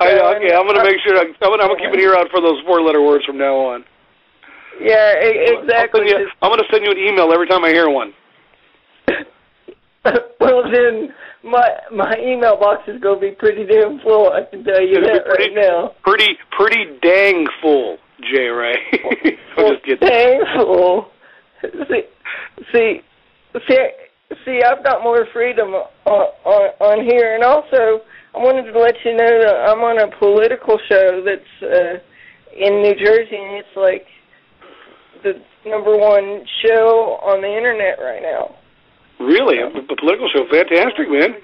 I 0.00 0.14
know. 0.14 0.34
Okay, 0.36 0.54
I'm 0.54 0.66
gonna 0.66 0.82
make 0.84 0.96
sure. 1.04 1.18
I'm 1.18 1.34
gonna, 1.40 1.62
I'm 1.62 1.68
gonna 1.68 1.76
keep 1.80 1.92
an 1.92 2.00
ear 2.00 2.14
out 2.16 2.28
for 2.30 2.40
those 2.40 2.60
four-letter 2.66 3.02
words 3.02 3.24
from 3.26 3.36
now 3.38 3.54
on. 3.56 3.84
Yeah, 4.80 5.12
exactly. 5.20 6.08
You- 6.08 6.30
I'm 6.40 6.50
gonna 6.50 6.64
send 6.72 6.84
you 6.84 6.90
an 6.92 6.98
email 6.98 7.30
every 7.32 7.46
time 7.46 7.64
I 7.64 7.68
hear 7.70 7.90
one. 7.90 8.14
well, 10.40 10.62
then 10.72 11.12
my 11.44 11.68
my 11.92 12.16
email 12.18 12.56
box 12.58 12.82
is 12.88 12.98
gonna 13.02 13.20
be 13.20 13.32
pretty 13.32 13.66
damn 13.66 14.00
full. 14.00 14.30
I 14.32 14.44
can 14.50 14.64
tell 14.64 14.80
you 14.80 14.94
that 15.02 15.26
right 15.26 15.36
pretty- 15.36 15.54
now. 15.54 15.92
Pretty, 16.02 16.38
pretty 16.56 16.86
dang 17.02 17.46
full, 17.60 17.98
J. 18.22 18.48
Ray. 18.48 18.76
I'm 19.58 19.74
just 19.74 19.84
kidding. 19.84 20.08
Dang 20.08 20.40
full. 20.56 21.08
See, 21.62 22.02
see, 22.72 23.00
see, 23.68 23.88
see. 24.44 24.60
I've 24.64 24.84
got 24.84 25.02
more 25.02 25.26
freedom 25.32 25.74
on, 25.74 26.26
on 26.44 26.62
on 26.80 27.04
here, 27.04 27.34
and 27.34 27.44
also 27.44 28.02
I 28.34 28.38
wanted 28.38 28.70
to 28.70 28.78
let 28.78 28.94
you 29.04 29.16
know 29.16 29.40
that 29.42 29.54
I'm 29.68 29.80
on 29.80 29.98
a 29.98 30.08
political 30.18 30.78
show 30.88 31.22
that's 31.24 31.54
uh, 31.62 31.98
in 32.54 32.82
New 32.82 32.94
Jersey, 32.94 33.36
and 33.36 33.58
it's 33.58 33.76
like 33.76 34.06
the 35.22 35.42
number 35.68 35.96
one 35.96 36.44
show 36.64 37.18
on 37.22 37.42
the 37.42 37.50
internet 37.50 37.98
right 37.98 38.22
now. 38.22 38.56
Really, 39.20 39.60
a, 39.60 39.68
a 39.68 39.96
political 39.96 40.28
show, 40.32 40.48
fantastic, 40.48 41.10
man. 41.10 41.36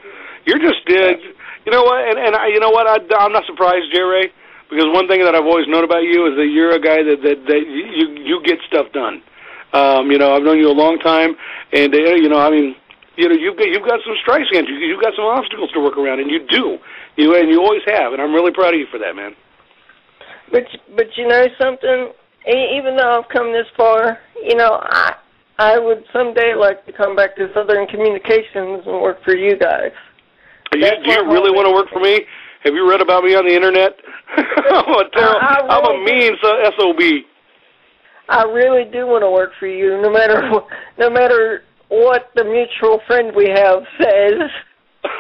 You're 0.47 0.63
just, 0.63 0.81
did, 0.87 1.21
you 1.67 1.73
know 1.73 1.83
what? 1.83 2.09
And, 2.09 2.17
and 2.17 2.33
I, 2.35 2.49
you 2.49 2.61
know 2.61 2.71
what? 2.71 2.87
I, 2.87 3.03
I'm 3.19 3.33
not 3.33 3.45
surprised, 3.45 3.93
J. 3.93 4.01
Ray, 4.01 4.33
because 4.71 4.87
one 4.95 5.09
thing 5.09 5.21
that 5.27 5.35
I've 5.35 5.45
always 5.45 5.69
known 5.69 5.85
about 5.85 6.07
you 6.07 6.25
is 6.31 6.39
that 6.39 6.49
you're 6.49 6.73
a 6.73 6.81
guy 6.81 7.03
that 7.03 7.21
that, 7.21 7.39
that 7.51 7.63
you 7.67 8.17
you 8.23 8.41
get 8.47 8.59
stuff 8.67 8.87
done. 8.95 9.21
Um, 9.77 10.11
you 10.11 10.17
know, 10.17 10.35
I've 10.35 10.43
known 10.43 10.59
you 10.59 10.71
a 10.71 10.73
long 10.73 10.99
time, 10.99 11.37
and 11.73 11.93
uh, 11.95 12.17
you 12.17 12.31
know, 12.31 12.41
I 12.41 12.49
mean, 12.51 12.75
you 13.17 13.29
know, 13.29 13.35
you've 13.37 13.59
got 13.59 13.69
you've 13.69 13.85
got 13.85 14.01
some 14.07 14.17
strikes 14.23 14.49
against 14.51 14.71
you. 14.71 14.77
You've 14.77 15.03
got 15.03 15.13
some 15.15 15.27
obstacles 15.27 15.71
to 15.73 15.81
work 15.81 15.99
around, 15.99 16.21
and 16.21 16.31
you 16.31 16.41
do. 16.49 16.79
You 17.17 17.37
and 17.37 17.51
you 17.51 17.61
always 17.61 17.83
have, 17.87 18.13
and 18.13 18.23
I'm 18.23 18.33
really 18.33 18.53
proud 18.53 18.73
of 18.73 18.81
you 18.81 18.87
for 18.91 18.99
that, 18.99 19.15
man. 19.15 19.33
But 20.51 20.65
but 20.97 21.07
you 21.17 21.29
know 21.29 21.45
something? 21.61 22.13
Even 22.49 22.97
though 22.97 23.21
I've 23.21 23.29
come 23.29 23.53
this 23.53 23.67
far, 23.77 24.19
you 24.43 24.55
know, 24.57 24.81
I 24.81 25.15
I 25.59 25.79
would 25.79 26.05
someday 26.13 26.55
like 26.55 26.87
to 26.87 26.93
come 26.93 27.17
back 27.17 27.37
to 27.37 27.53
Southern 27.53 27.87
Communications 27.87 28.81
and 28.87 29.03
work 29.03 29.23
for 29.25 29.35
you 29.37 29.59
guys. 29.59 29.93
Do 30.73 30.79
you, 30.79 30.91
do 31.05 31.11
you 31.11 31.25
really 31.31 31.51
want 31.51 31.67
to 31.69 31.73
work 31.73 31.89
for 31.93 32.01
me? 32.01 32.25
Have 32.65 32.75
you 32.75 32.89
read 32.89 33.01
about 33.01 33.25
me 33.25 33.35
on 33.35 33.47
the 33.47 33.55
internet? 33.55 33.93
I'm 34.37 34.89
a 34.89 35.09
terrible, 35.13 35.41
I- 35.41 35.67
I 35.69 35.79
I'm 35.79 36.01
a 36.01 36.05
mean 36.05 36.33
so- 36.43 36.71
sob. 36.79 37.01
I 38.29 38.43
really 38.45 38.85
do 38.91 39.07
want 39.07 39.23
to 39.23 39.31
work 39.31 39.53
for 39.59 39.67
you, 39.67 40.01
no 40.03 40.11
matter 40.11 40.43
wh- 40.51 40.99
no 40.99 41.11
matter 41.11 41.63
what 41.89 42.31
the 42.35 42.45
mutual 42.45 43.01
friend 43.07 43.33
we 43.35 43.49
have 43.49 43.83
says. 44.01 44.51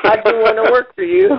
I 0.04 0.16
do 0.24 0.38
want 0.42 0.56
to 0.56 0.70
work 0.72 0.94
for 0.94 1.04
you. 1.04 1.30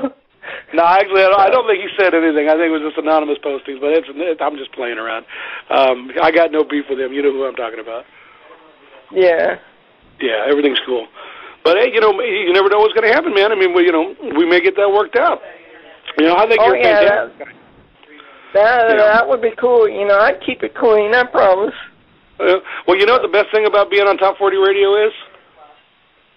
No, 0.74 0.80
actually, 0.84 1.24
I 1.24 1.28
don't, 1.28 1.40
I 1.40 1.50
don't 1.50 1.68
think 1.68 1.84
he 1.84 1.92
said 2.00 2.16
anything. 2.16 2.48
I 2.48 2.56
think 2.56 2.72
it 2.72 2.76
was 2.80 2.80
just 2.80 2.96
anonymous 2.98 3.36
postings, 3.44 3.84
but 3.84 3.92
it's, 3.92 4.08
it, 4.08 4.40
I'm 4.40 4.56
just 4.56 4.72
playing 4.72 4.96
around. 4.96 5.26
Um, 5.70 6.08
I 6.24 6.32
got 6.32 6.56
no 6.56 6.64
beef 6.64 6.86
with 6.90 7.00
him. 7.04 7.12
You 7.12 7.20
know 7.22 7.32
who 7.36 7.44
I'm 7.44 7.56
talking 7.56 7.84
about. 7.84 8.06
Yeah. 9.12 9.60
Yeah, 10.24 10.48
everything's 10.48 10.80
cool. 10.86 11.08
But 11.68 11.76
hey, 11.84 11.92
you 11.92 12.00
know, 12.00 12.16
you 12.22 12.54
never 12.54 12.70
know 12.70 12.80
what's 12.80 12.94
going 12.96 13.04
to 13.08 13.14
happen, 13.14 13.34
man. 13.36 13.52
I 13.52 13.56
mean, 13.56 13.76
we, 13.76 13.84
you 13.84 13.92
know, 13.92 14.16
we 14.40 14.48
may 14.48 14.62
get 14.64 14.76
that 14.80 14.88
worked 14.88 15.18
out. 15.20 15.40
You 16.18 16.28
know, 16.32 16.36
I 16.40 16.48
think 16.48 16.62
Oh, 16.64 16.68
you're 16.68 16.78
yeah, 16.78 17.28
fantastic. 17.28 17.40
That 17.40 17.56
that 18.64 19.28
would 19.28 19.42
be 19.42 19.52
cool. 19.60 19.88
You 19.90 20.08
know, 20.08 20.20
I'd 20.20 20.42
keep 20.46 20.64
it 20.64 20.76
clean. 20.76 21.14
I 21.14 21.26
promise. 21.26 21.74
Uh, 22.40 22.60
well, 22.88 22.98
you 22.98 23.06
know 23.06 23.14
what 23.14 23.22
the 23.24 23.34
best 23.34 23.52
thing 23.52 23.66
about 23.66 23.90
being 23.90 24.08
on 24.08 24.18
Top 24.18 24.38
40 24.38 24.58
Radio 24.58 25.08
is? 25.08 25.14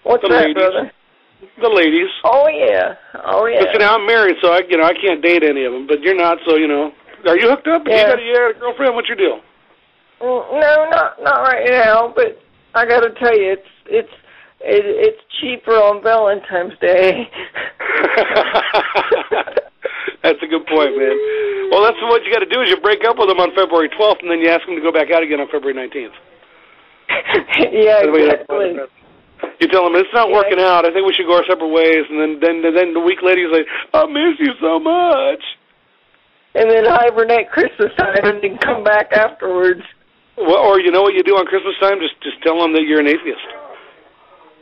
What's 0.03 0.23
the 0.23 0.29
that, 0.29 0.41
ladies. 0.41 0.55
brother? 0.55 0.91
The 1.61 1.69
ladies. 1.69 2.09
Oh 2.23 2.47
yeah. 2.47 2.95
Oh 3.25 3.45
yeah. 3.45 3.59
But 3.61 3.73
you 3.73 3.79
know, 3.79 3.95
I'm 3.95 4.05
married, 4.05 4.37
so 4.41 4.51
I, 4.51 4.61
you 4.67 4.77
know, 4.77 4.83
I 4.83 4.93
can't 4.93 5.21
date 5.21 5.43
any 5.43 5.65
of 5.65 5.73
them. 5.73 5.87
But 5.87 6.01
you're 6.01 6.15
not, 6.15 6.37
so 6.45 6.55
you 6.57 6.67
know. 6.67 6.91
Are 7.27 7.37
you 7.37 7.49
hooked 7.49 7.67
up? 7.67 7.83
Yeah. 7.85 7.97
You 7.97 8.05
got 8.05 8.19
a, 8.19 8.21
you 8.21 8.33
got 8.35 8.55
a 8.55 8.59
girlfriend? 8.59 8.95
What's 8.95 9.07
your 9.07 9.17
deal? 9.17 9.41
Mm, 10.21 10.61
No, 10.61 10.89
not 10.89 11.21
not 11.21 11.41
right 11.41 11.65
now. 11.69 12.13
But 12.15 12.41
I 12.73 12.85
got 12.85 13.01
to 13.01 13.09
tell 13.19 13.37
you, 13.37 13.53
it's 13.53 13.67
it's 13.85 14.13
it, 14.61 14.85
it's 14.85 15.21
cheaper 15.39 15.73
on 15.73 16.01
Valentine's 16.03 16.77
Day. 16.79 17.29
That's 20.23 20.41
a 20.41 20.47
good 20.47 20.65
point, 20.67 20.93
man. 20.97 21.17
Well, 21.73 21.81
that's 21.83 21.97
what 22.05 22.21
you 22.23 22.31
got 22.31 22.39
to 22.45 22.49
do 22.51 22.61
is 22.61 22.69
you 22.69 22.77
break 22.77 23.01
up 23.05 23.17
with 23.17 23.27
them 23.29 23.39
on 23.39 23.49
February 23.55 23.89
12th, 23.89 24.21
and 24.21 24.29
then 24.29 24.39
you 24.39 24.49
ask 24.49 24.65
them 24.67 24.75
to 24.75 24.81
go 24.81 24.91
back 24.91 25.09
out 25.09 25.23
again 25.23 25.39
on 25.39 25.47
February 25.49 25.73
19th. 25.73 26.13
yeah, 27.73 28.05
That 28.05 28.11
way 28.13 28.25
that's- 28.29 28.45
exactly. 28.49 28.97
You 29.59 29.67
tell 29.69 29.83
them 29.85 29.95
it's 29.97 30.13
not 30.13 30.29
working 30.29 30.59
out. 30.61 30.85
I 30.85 30.93
think 30.93 31.05
we 31.05 31.13
should 31.13 31.25
go 31.25 31.37
our 31.37 31.45
separate 31.49 31.69
ways, 31.73 32.05
and 32.09 32.17
then 32.21 32.37
then 32.41 32.61
then 32.61 32.93
the 32.93 32.99
week 33.01 33.21
later 33.25 33.41
you 33.41 33.49
say, 33.53 33.65
"I 33.93 34.05
miss 34.05 34.37
you 34.37 34.53
so 34.61 34.77
much." 34.79 35.41
And 36.53 36.69
then 36.69 36.85
hibernate 36.85 37.49
Christmas 37.49 37.89
time 37.97 38.21
and 38.21 38.37
then 38.41 38.57
come 38.59 38.83
back 38.83 39.11
afterwards. 39.13 39.81
Well, 40.37 40.57
or 40.61 40.79
you 40.79 40.91
know 40.91 41.01
what 41.01 41.13
you 41.15 41.23
do 41.23 41.37
on 41.37 41.45
Christmas 41.47 41.73
time? 41.81 41.97
Just 41.99 42.21
just 42.21 42.37
tell 42.43 42.59
them 42.61 42.73
that 42.73 42.83
you're 42.85 42.99
an 42.99 43.07
atheist. 43.07 43.41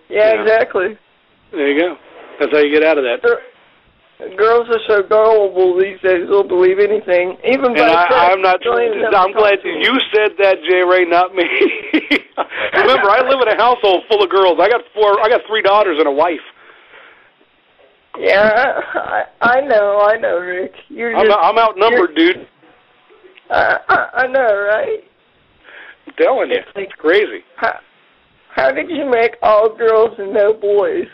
Yeah, 0.07 0.33
Yeah. 0.33 0.41
exactly. 0.41 0.97
There 1.51 1.67
you 1.67 1.79
go. 1.79 1.97
That's 2.39 2.51
how 2.53 2.59
you 2.59 2.71
get 2.71 2.83
out 2.83 2.97
of 2.97 3.03
that. 3.03 3.19
Girls 4.19 4.67
are 4.67 4.83
so 4.85 5.01
gullible 5.07 5.79
these 5.79 5.95
days; 6.01 6.27
they'll 6.27 6.43
believe 6.43 6.77
anything, 6.77 7.37
even 7.47 7.71
And 7.71 7.75
by 7.75 7.87
I, 7.87 8.31
I'm 8.31 8.41
not. 8.41 8.59
Don't 8.59 8.83
even 8.83 8.99
have 9.03 9.11
to 9.11 9.17
I'm 9.17 9.31
glad 9.31 9.63
to 9.63 9.69
you 9.69 9.95
said 10.13 10.35
that, 10.39 10.57
Jay 10.67 10.83
Ray, 10.83 11.05
not 11.05 11.33
me. 11.33 11.47
Remember, 12.73 13.09
I 13.09 13.23
live 13.23 13.39
in 13.39 13.47
a 13.47 13.55
household 13.55 14.03
full 14.09 14.21
of 14.21 14.29
girls. 14.29 14.59
I 14.59 14.67
got 14.67 14.81
four. 14.93 15.23
I 15.23 15.29
got 15.29 15.41
three 15.47 15.61
daughters 15.61 15.99
and 15.99 16.07
a 16.07 16.11
wife. 16.11 16.43
Yeah, 18.19 18.81
I, 18.93 19.23
I 19.39 19.61
know, 19.61 20.01
I 20.01 20.17
know, 20.17 20.37
Rick. 20.37 20.73
You're 20.89 21.15
I'm, 21.15 21.25
just, 21.25 21.37
I'm 21.41 21.57
outnumbered, 21.57 22.13
dude. 22.13 22.47
I, 23.49 23.77
I, 23.87 24.09
I 24.23 24.27
know, 24.27 24.67
right? 24.67 24.99
I'm 26.07 26.13
telling 26.19 26.49
you, 26.49 26.57
it's 26.75 26.93
crazy. 26.97 27.45
How, 27.55 27.79
how 28.53 28.71
did 28.71 28.89
you 28.89 29.09
make 29.09 29.37
all 29.41 29.73
girls 29.73 30.15
and 30.17 30.33
no 30.33 30.51
boys? 30.51 31.07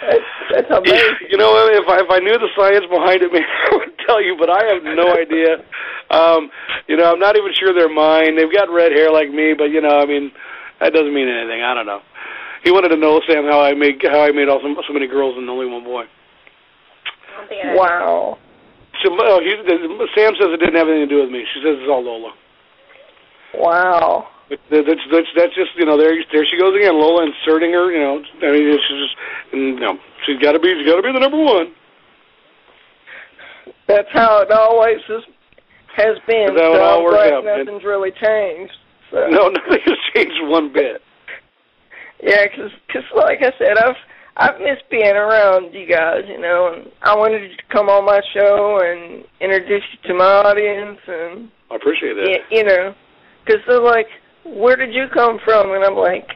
That's, 0.00 0.30
that's 0.52 0.70
amazing. 0.70 1.30
You 1.30 1.38
know, 1.38 1.50
if 1.68 1.86
I 1.88 2.00
if 2.00 2.10
I 2.10 2.18
knew 2.20 2.36
the 2.38 2.50
science 2.54 2.86
behind 2.90 3.22
it, 3.22 3.32
man, 3.34 3.42
I 3.42 3.76
would 3.76 3.94
tell 4.06 4.22
you. 4.22 4.36
But 4.38 4.50
I 4.50 4.62
have 4.74 4.82
no 4.82 5.12
idea. 5.22 5.64
Um, 6.10 6.50
you 6.86 6.96
know, 6.96 7.12
I'm 7.12 7.20
not 7.20 7.36
even 7.36 7.52
sure 7.54 7.74
they're 7.74 7.92
mine. 7.92 8.36
They've 8.36 8.52
got 8.52 8.70
red 8.70 8.92
hair 8.92 9.12
like 9.12 9.30
me, 9.30 9.54
but 9.56 9.70
you 9.70 9.80
know, 9.80 9.98
I 9.98 10.06
mean, 10.06 10.32
that 10.80 10.92
doesn't 10.92 11.14
mean 11.14 11.28
anything. 11.28 11.62
I 11.62 11.74
don't 11.74 11.86
know. 11.86 12.00
He 12.64 12.70
wanted 12.72 12.90
to 12.90 12.96
know, 12.96 13.20
Sam, 13.26 13.44
how 13.44 13.60
I 13.62 13.74
made 13.74 14.02
how 14.02 14.22
I 14.22 14.32
made 14.32 14.48
all 14.48 14.60
so, 14.60 14.68
so 14.86 14.92
many 14.92 15.06
girls 15.06 15.36
and 15.36 15.48
only 15.48 15.66
one 15.66 15.84
boy. 15.84 16.04
Wow. 17.76 18.38
So, 19.04 19.14
uh, 19.14 19.38
he, 19.40 19.54
Sam 20.16 20.34
says 20.34 20.50
it 20.50 20.58
didn't 20.58 20.74
have 20.74 20.88
anything 20.88 21.08
to 21.08 21.14
do 21.14 21.22
with 21.22 21.30
me. 21.30 21.44
She 21.54 21.60
says 21.62 21.78
it's 21.78 21.88
all 21.88 22.02
Lola. 22.02 22.34
Wow. 23.54 24.26
That's 24.50 24.60
that's 25.12 25.28
that's 25.36 25.54
just 25.54 25.70
you 25.76 25.84
know 25.84 25.96
there 25.98 26.14
there 26.32 26.44
she 26.46 26.56
goes 26.58 26.74
again 26.74 26.94
Lola 26.98 27.26
inserting 27.26 27.72
her 27.72 27.92
you 27.92 28.00
know 28.00 28.22
I 28.42 28.52
mean 28.52 28.64
she's 28.80 28.98
just 28.98 29.16
you 29.52 29.80
know 29.80 29.98
she's 30.24 30.38
got 30.40 30.52
to 30.52 30.58
be 30.58 30.72
she's 30.72 30.86
got 30.88 30.96
to 30.96 31.02
be 31.02 31.12
the 31.12 31.20
number 31.20 31.36
one 31.38 31.74
That's 33.86 34.08
how 34.12 34.40
it 34.42 34.50
always 34.50 34.98
is, 35.08 35.24
has 35.96 36.16
been. 36.26 36.54
That's 36.54 36.60
how 36.60 36.74
it 36.74 36.80
all 36.80 36.98
I'm 36.98 37.04
works 37.04 37.16
glad 37.16 37.32
out, 37.32 37.44
nothing's 37.44 37.84
really 37.84 38.10
changed. 38.12 38.72
So. 39.10 39.26
no 39.28 39.48
nothing 39.52 39.80
has 39.84 39.98
changed 40.14 40.40
one 40.44 40.72
bit 40.72 41.00
Yeah, 42.22 42.44
because 42.44 42.72
cause 42.92 43.04
like 43.16 43.38
I 43.42 43.52
said, 43.58 43.76
I've 43.78 43.96
I've 44.36 44.60
missed 44.60 44.88
being 44.90 45.16
around 45.16 45.74
you 45.74 45.86
guys, 45.86 46.22
you 46.28 46.38
know, 46.40 46.72
and 46.72 46.90
I 47.02 47.16
wanted 47.16 47.42
you 47.50 47.56
to 47.56 47.62
come 47.72 47.88
on 47.88 48.04
my 48.06 48.20
show 48.32 48.78
and 48.80 49.24
introduce 49.40 49.82
you 49.92 50.08
to 50.08 50.14
my 50.14 50.24
audience, 50.46 51.00
and 51.06 51.50
I 51.70 51.74
appreciate 51.76 52.14
that 52.14 52.28
y- 52.28 52.46
you 52.50 52.64
know, 52.64 52.94
because 53.44 53.60
they're 53.66 53.82
like, 53.82 54.06
"Where 54.54 54.76
did 54.76 54.94
you 54.94 55.06
come 55.12 55.38
from?" 55.44 55.72
And 55.72 55.84
I'm 55.84 55.96
like, 55.96 56.28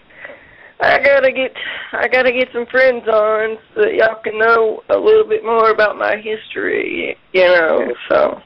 "I 0.81 0.99
gotta 0.99 1.33
get 1.33 1.53
I 1.93 2.09
gotta 2.09 2.33
get 2.33 2.49
some 2.53 2.67
friends 2.67 3.07
on 3.09 3.59
so 3.75 3.83
that 3.83 3.95
y'all 3.95 4.23
can 4.23 4.39
know 4.39 4.83
a 4.89 4.97
little 4.97 5.29
bit 5.29 5.45
more 5.45 5.71
about 5.71 5.97
my 5.97 6.17
history, 6.17 7.17
you 7.33 7.45
know." 7.45 7.93
So 8.09 8.41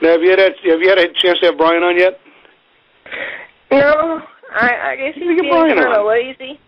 now 0.00 0.12
have 0.12 0.22
you 0.22 0.30
had 0.30 0.40
a, 0.40 0.50
have 0.70 0.80
you 0.80 0.88
had 0.88 0.98
a 0.98 1.08
chance 1.14 1.38
to 1.40 1.46
have 1.46 1.58
Brian 1.58 1.82
on 1.82 1.98
yet 1.98 2.18
no, 3.72 4.20
I 4.52 4.92
I 4.92 4.96
guess 4.96 5.14
he's 5.14 5.24
You 5.24 5.36
get 5.36 5.42
being 5.42 5.52
Brian 5.52 5.76
kind 5.76 5.96
of 5.96 6.06
lazy. 6.06 6.60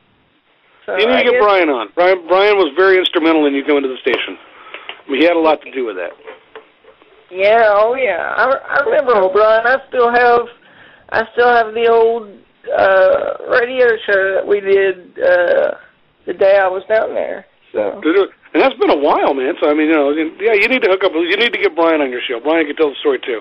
So 0.87 0.97
you 0.97 1.07
need 1.07 1.25
to 1.25 1.31
get 1.33 1.41
Brian 1.41 1.69
on 1.69 1.89
Brian 1.95 2.27
Brian 2.27 2.57
was 2.57 2.73
very 2.77 2.99
instrumental 2.99 3.47
in 3.47 3.55
you 3.55 3.65
coming 3.65 3.83
to 3.83 3.89
the 3.89 4.01
station 4.01 4.39
I 5.07 5.11
mean, 5.11 5.21
he 5.21 5.27
had 5.27 5.37
a 5.37 5.41
lot 5.41 5.61
to 5.63 5.71
do 5.71 5.85
with 5.85 5.97
that 5.97 6.13
Yeah, 7.31 7.73
oh 7.77 7.95
yeah. 7.95 8.35
I 8.37 8.81
I 8.81 8.85
remember 8.85 9.17
O'Brien. 9.17 9.67
I 9.67 9.77
still 9.89 10.11
have 10.13 10.49
I 11.11 11.23
still 11.33 11.49
have 11.49 11.75
the 11.75 11.89
old 11.89 12.29
uh 12.73 13.45
radio 13.51 13.89
show 14.09 14.35
that 14.41 14.47
we 14.47 14.61
did 14.61 15.19
uh 15.21 15.77
the 16.27 16.33
day 16.33 16.57
I 16.57 16.69
was 16.69 16.83
down 16.89 17.15
there. 17.15 17.45
So 17.73 18.01
and 18.55 18.63
that's 18.63 18.75
been 18.81 18.91
a 18.91 18.97
while 18.97 19.35
man 19.35 19.55
so 19.61 19.69
I 19.69 19.75
mean 19.75 19.89
you 19.89 19.97
know 19.97 20.11
yeah 20.41 20.55
you 20.55 20.69
need 20.69 20.83
to 20.83 20.91
hook 20.91 21.05
up 21.05 21.13
you 21.13 21.37
need 21.37 21.53
to 21.53 21.61
get 21.61 21.75
Brian 21.75 22.01
on 22.01 22.11
your 22.11 22.23
show 22.23 22.41
Brian 22.41 22.67
can 22.67 22.77
tell 22.77 22.89
the 22.91 22.97
story 23.01 23.19
too 23.21 23.41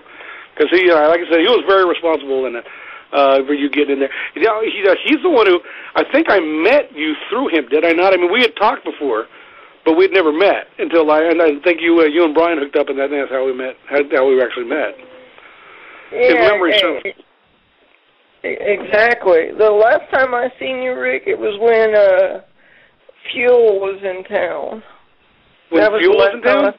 because 0.54 0.70
he 0.72 0.90
uh, 0.92 1.08
like 1.08 1.22
I 1.22 1.30
said 1.30 1.40
he 1.40 1.48
was 1.48 1.64
very 1.68 1.88
responsible 1.88 2.46
in 2.46 2.56
it 2.58 2.66
uh, 3.14 3.46
for 3.46 3.54
you 3.54 3.70
getting 3.70 3.94
in 3.94 4.00
there. 4.00 4.10
You 4.36 4.42
know, 4.42 4.60
he, 4.66 4.82
uh, 4.90 4.96
he's 5.06 5.22
the 5.22 5.30
one 5.30 5.46
who 5.46 5.62
I 5.96 6.04
think 6.12 6.28
I 6.30 6.40
met 6.42 6.92
you 6.98 7.14
through 7.30 7.50
him, 7.54 7.70
did 7.70 7.86
I 7.86 7.94
not? 7.94 8.12
I 8.14 8.18
mean, 8.18 8.32
we 8.34 8.42
had 8.42 8.56
talked 8.58 8.84
before, 8.84 9.28
but 9.86 9.94
we'd 9.96 10.12
never 10.12 10.34
met 10.34 10.66
until 10.80 11.10
I 11.12 11.22
and 11.22 11.42
I 11.42 11.62
think 11.64 11.80
you 11.80 12.02
uh, 12.02 12.06
you 12.10 12.26
and 12.26 12.34
Brian 12.34 12.58
hooked 12.58 12.76
up, 12.76 12.90
and 12.90 12.98
that- 12.98 13.12
that's 13.12 13.30
how 13.32 13.46
we 13.46 13.54
met. 13.54 13.78
How, 13.86 14.02
how 14.12 14.28
we 14.28 14.42
actually 14.42 14.66
met. 14.66 14.98
If 16.12 16.34
memory 16.42 16.74
serves. 16.80 17.23
Exactly. 18.44 19.52
The 19.58 19.72
last 19.72 20.04
time 20.12 20.34
I 20.36 20.52
seen 20.60 20.84
you, 20.84 20.94
Rick, 21.00 21.24
it 21.28 21.40
was 21.40 21.56
when 21.64 21.96
uh 21.96 22.42
Fuel 23.32 23.80
was 23.80 24.00
in 24.04 24.24
town. 24.28 24.84
When 25.70 25.82
that 25.82 25.92
was 25.92 26.02
Fuel 26.04 26.18
was 26.20 26.36
in 26.36 26.42
town? 26.44 26.74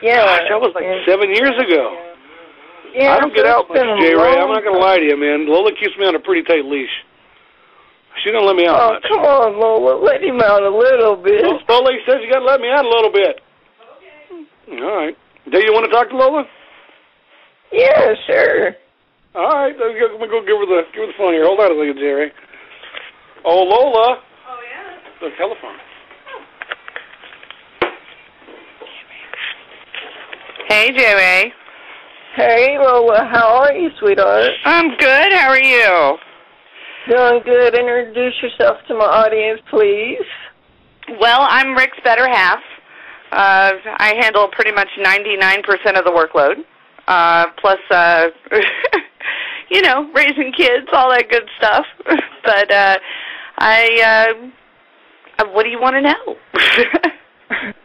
Yeah. 0.00 0.22
Gosh, 0.22 0.46
that 0.48 0.60
was 0.62 0.72
like 0.74 0.84
and- 0.86 1.02
seven 1.06 1.34
years 1.34 1.54
ago. 1.58 2.04
Yeah, 2.94 3.12
I 3.12 3.20
don't 3.20 3.34
get 3.34 3.44
out 3.44 3.68
much, 3.68 3.76
been 3.76 3.84
a 3.90 4.00
J. 4.00 4.14
Ray. 4.16 4.38
I'm 4.40 4.48
not 4.48 4.64
gonna 4.64 4.78
lie 4.78 4.96
to 4.98 5.04
you, 5.04 5.16
man. 5.18 5.44
Lola 5.46 5.70
keeps 5.76 5.92
me 5.98 6.06
on 6.06 6.14
a 6.14 6.20
pretty 6.20 6.42
tight 6.42 6.64
leash. 6.64 6.88
She 8.24 8.30
don't 8.30 8.46
let 8.46 8.56
me 8.56 8.66
out 8.66 8.80
Oh, 8.80 8.92
much. 8.94 9.02
come 9.06 9.20
on, 9.28 9.60
Lola. 9.60 9.98
Let 10.02 10.22
him 10.24 10.40
out 10.40 10.62
a 10.62 10.70
little 10.72 11.14
bit. 11.14 11.42
Well, 11.44 11.60
Lola 11.68 11.90
says 12.06 12.16
you 12.24 12.30
gotta 12.32 12.46
let 12.46 12.60
me 12.62 12.68
out 12.70 12.86
a 12.86 12.88
little 12.88 13.12
bit. 13.12 13.40
Okay. 14.64 14.80
All 14.82 14.96
right. 14.96 15.16
Do 15.52 15.58
you 15.60 15.72
want 15.74 15.84
to 15.86 15.92
talk 15.92 16.08
to 16.10 16.16
Lola? 16.16 16.44
Yeah, 17.72 18.14
sure. 18.26 18.72
All 19.38 19.54
right. 19.54 19.72
I'm 19.72 20.18
gonna 20.18 20.26
go 20.26 20.42
give 20.42 20.58
her 20.58 20.66
the 20.66 20.82
give 20.92 21.02
her 21.02 21.06
the 21.06 21.16
phone 21.16 21.32
here. 21.32 21.44
Hold 21.46 21.60
on 21.60 21.70
a 21.70 21.78
second, 21.78 21.96
J. 22.02 22.06
Ray. 22.10 22.30
Oh, 23.44 23.62
Lola. 23.62 24.18
Oh 24.18 24.60
yeah. 24.66 24.98
The 25.20 25.30
telephone. 25.38 25.78
Hey, 30.68 30.90
J-Ray. 30.94 31.52
Hey, 32.36 32.76
Lola. 32.78 33.26
How 33.32 33.62
are 33.62 33.72
you, 33.72 33.88
sweetheart? 33.98 34.50
I'm 34.66 34.90
good. 34.98 35.32
How 35.32 35.48
are 35.48 35.62
you? 35.62 36.18
Doing 37.08 37.42
good. 37.42 37.74
Introduce 37.74 38.34
yourself 38.42 38.76
to 38.86 38.94
my 38.94 39.06
audience, 39.06 39.60
please. 39.70 40.20
Well, 41.18 41.46
I'm 41.48 41.74
Rick's 41.74 41.98
better 42.04 42.28
half. 42.28 42.58
Uh, 43.32 43.72
I 43.96 44.14
handle 44.20 44.48
pretty 44.52 44.72
much 44.72 44.88
99% 44.98 45.98
of 45.98 46.04
the 46.04 46.10
workload, 46.10 46.56
uh, 47.08 47.46
plus, 47.58 47.78
uh, 47.90 48.26
you 49.70 49.82
know, 49.82 50.10
raising 50.14 50.52
kids, 50.56 50.86
all 50.92 51.10
that 51.10 51.28
good 51.30 51.48
stuff. 51.58 51.84
but 52.44 52.70
uh, 52.70 52.98
I, 53.58 54.34
uh, 55.38 55.44
what 55.52 55.64
do 55.64 55.70
you 55.70 55.80
want 55.80 55.96
to 55.96 56.02
know? 56.02 56.36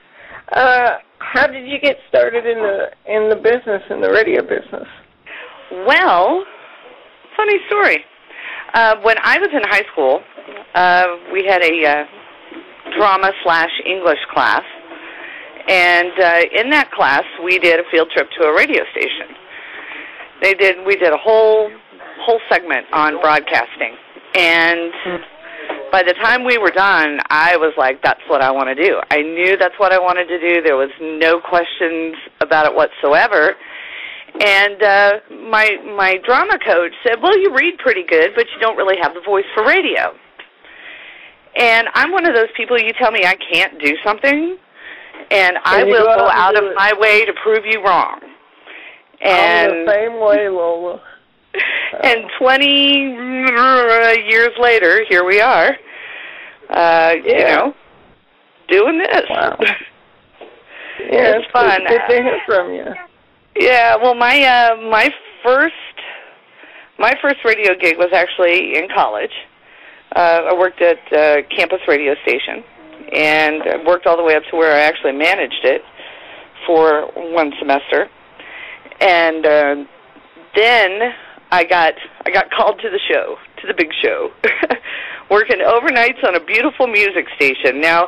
Uh, 0.53 0.97
how 1.17 1.47
did 1.47 1.67
you 1.67 1.79
get 1.79 1.97
started 2.09 2.45
in 2.45 2.59
the 2.59 2.91
in 3.07 3.29
the 3.29 3.35
business, 3.35 3.81
in 3.89 4.01
the 4.01 4.09
radio 4.09 4.41
business? 4.41 4.87
Well, 5.87 6.43
funny 7.35 7.57
story. 7.67 8.05
Uh, 8.73 8.97
when 9.01 9.17
I 9.23 9.39
was 9.39 9.49
in 9.51 9.63
high 9.63 9.85
school, 9.91 10.19
uh, 10.75 11.05
we 11.31 11.45
had 11.47 11.63
a 11.63 11.85
uh, 11.85 12.97
drama 12.97 13.31
slash 13.43 13.71
English 13.85 14.19
class, 14.31 14.63
and 15.67 16.11
uh, 16.19 16.41
in 16.53 16.69
that 16.69 16.91
class, 16.91 17.23
we 17.43 17.57
did 17.57 17.79
a 17.79 17.83
field 17.91 18.11
trip 18.13 18.29
to 18.39 18.47
a 18.47 18.53
radio 18.55 18.83
station. 18.91 19.33
They 20.43 20.53
did. 20.53 20.85
We 20.85 20.97
did 20.97 21.13
a 21.13 21.17
whole 21.17 21.71
whole 22.19 22.39
segment 22.51 22.85
on 22.91 23.19
broadcasting, 23.21 23.95
and 24.35 24.91
by 25.89 26.03
the 26.03 26.13
time 26.21 26.43
we 26.43 26.57
were 26.57 26.69
done, 26.69 27.19
I 27.29 27.55
was 27.55 27.71
like, 27.77 28.03
"That's 28.03 28.19
what 28.27 28.41
I 28.41 28.51
want 28.51 28.67
to 28.67 28.75
do." 28.75 28.99
I 29.09 29.21
knew 29.21 29.55
that's 29.55 29.79
what 29.79 29.93
I 29.93 29.99
wanted 29.99 30.27
to 30.27 30.39
do. 30.39 30.61
There 30.61 30.75
was 30.75 30.91
no 30.99 31.39
questions 31.39 32.17
about 32.41 32.65
it 32.65 32.75
whatsoever. 32.75 33.55
And 34.41 34.83
uh, 34.83 35.11
my 35.47 35.77
my 35.95 36.17
drama 36.25 36.59
coach 36.59 36.91
said, 37.07 37.21
"Well, 37.23 37.39
you 37.39 37.55
read 37.55 37.77
pretty 37.77 38.03
good, 38.03 38.31
but 38.35 38.45
you 38.53 38.59
don't 38.59 38.75
really 38.75 38.97
have 39.01 39.13
the 39.13 39.21
voice 39.21 39.45
for 39.55 39.63
radio." 39.63 40.11
And 41.55 41.87
I'm 41.93 42.11
one 42.11 42.27
of 42.27 42.35
those 42.35 42.51
people. 42.57 42.77
You 42.77 42.91
tell 42.99 43.11
me 43.11 43.23
I 43.23 43.37
can't 43.53 43.79
do 43.79 43.95
something, 44.03 44.57
and 45.31 45.57
I 45.63 45.85
will 45.85 46.03
go 46.03 46.17
go 46.17 46.27
out 46.27 46.55
out 46.55 46.57
of 46.57 46.65
it. 46.65 46.75
my 46.75 46.91
way 46.99 47.23
to 47.23 47.31
prove 47.43 47.63
you 47.63 47.81
wrong. 47.81 48.19
I'm 49.23 49.29
And 49.29 49.87
the 49.87 49.91
same 49.91 50.19
way, 50.19 50.49
Lola. 50.49 51.01
and 52.03 52.25
20 52.39 52.65
years 54.29 54.51
later, 54.59 55.05
here 55.09 55.23
we 55.23 55.39
are. 55.39 55.75
Uh, 56.69 57.13
You 57.23 57.37
know, 57.39 57.73
doing 58.69 58.97
this. 58.99 59.23
Wow. 59.29 59.57
Yeah, 60.99 61.37
it's 61.37 61.51
fun. 61.51 61.81
Good 61.87 62.01
to 62.07 62.21
hear 62.21 62.39
from 62.45 62.71
you. 62.71 62.85
Yeah, 63.55 63.95
well, 63.97 64.13
my 64.15 64.41
uh, 64.43 64.75
my 64.89 65.09
first 65.43 65.73
my 66.99 67.13
first 67.21 67.37
radio 67.43 67.73
gig 67.79 67.97
was 67.97 68.09
actually 68.13 68.77
in 68.77 68.87
college. 68.93 69.33
Uh, 70.15 70.51
I 70.51 70.53
worked 70.53 70.81
at 70.81 70.99
uh, 71.11 71.41
campus 71.55 71.79
radio 71.87 72.13
station, 72.21 72.63
and 73.11 73.63
I 73.63 73.83
worked 73.85 74.05
all 74.05 74.15
the 74.17 74.23
way 74.23 74.35
up 74.35 74.43
to 74.51 74.55
where 74.55 74.71
I 74.75 74.81
actually 74.81 75.13
managed 75.13 75.65
it 75.65 75.81
for 76.65 77.07
one 77.33 77.51
semester, 77.59 78.07
and 79.03 79.45
uh, 79.45 79.75
then 80.55 80.99
I 81.51 81.63
got 81.63 81.93
I 82.25 82.31
got 82.31 82.49
called 82.51 82.79
to 82.81 82.89
the 82.89 82.99
show, 83.11 83.35
to 83.61 83.67
the 83.67 83.73
big 83.77 83.89
show, 84.01 84.31
working 85.29 85.59
overnights 85.59 86.23
on 86.27 86.35
a 86.35 86.43
beautiful 86.43 86.87
music 86.87 87.25
station. 87.35 87.81
Now, 87.81 88.07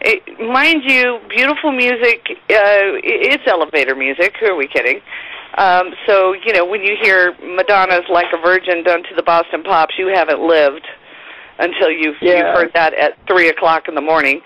it, 0.00 0.22
mind 0.40 0.82
you, 0.86 1.18
beautiful 1.28 1.72
music, 1.72 2.26
uh, 2.30 2.54
i- 2.54 3.00
it's 3.04 3.44
elevator 3.46 3.94
music. 3.94 4.34
Who 4.40 4.46
are 4.46 4.56
we 4.56 4.66
kidding? 4.68 5.00
Um, 5.58 5.92
so, 6.06 6.32
you 6.32 6.52
know, 6.54 6.64
when 6.64 6.82
you 6.82 6.96
hear 7.02 7.34
Madonna's 7.42 8.06
Like 8.08 8.26
a 8.32 8.38
Virgin 8.40 8.82
done 8.84 9.02
to 9.02 9.14
the 9.16 9.22
Boston 9.22 9.62
Pops, 9.64 9.94
you 9.98 10.06
haven't 10.14 10.40
lived 10.40 10.86
until 11.58 11.90
you've, 11.90 12.16
Yeah. 12.22 12.36
you've 12.38 12.54
heard 12.56 12.70
that 12.74 12.94
at 12.94 13.14
3 13.26 13.48
o'clock 13.48 13.88
in 13.88 13.94
the 13.94 14.00
morning. 14.00 14.40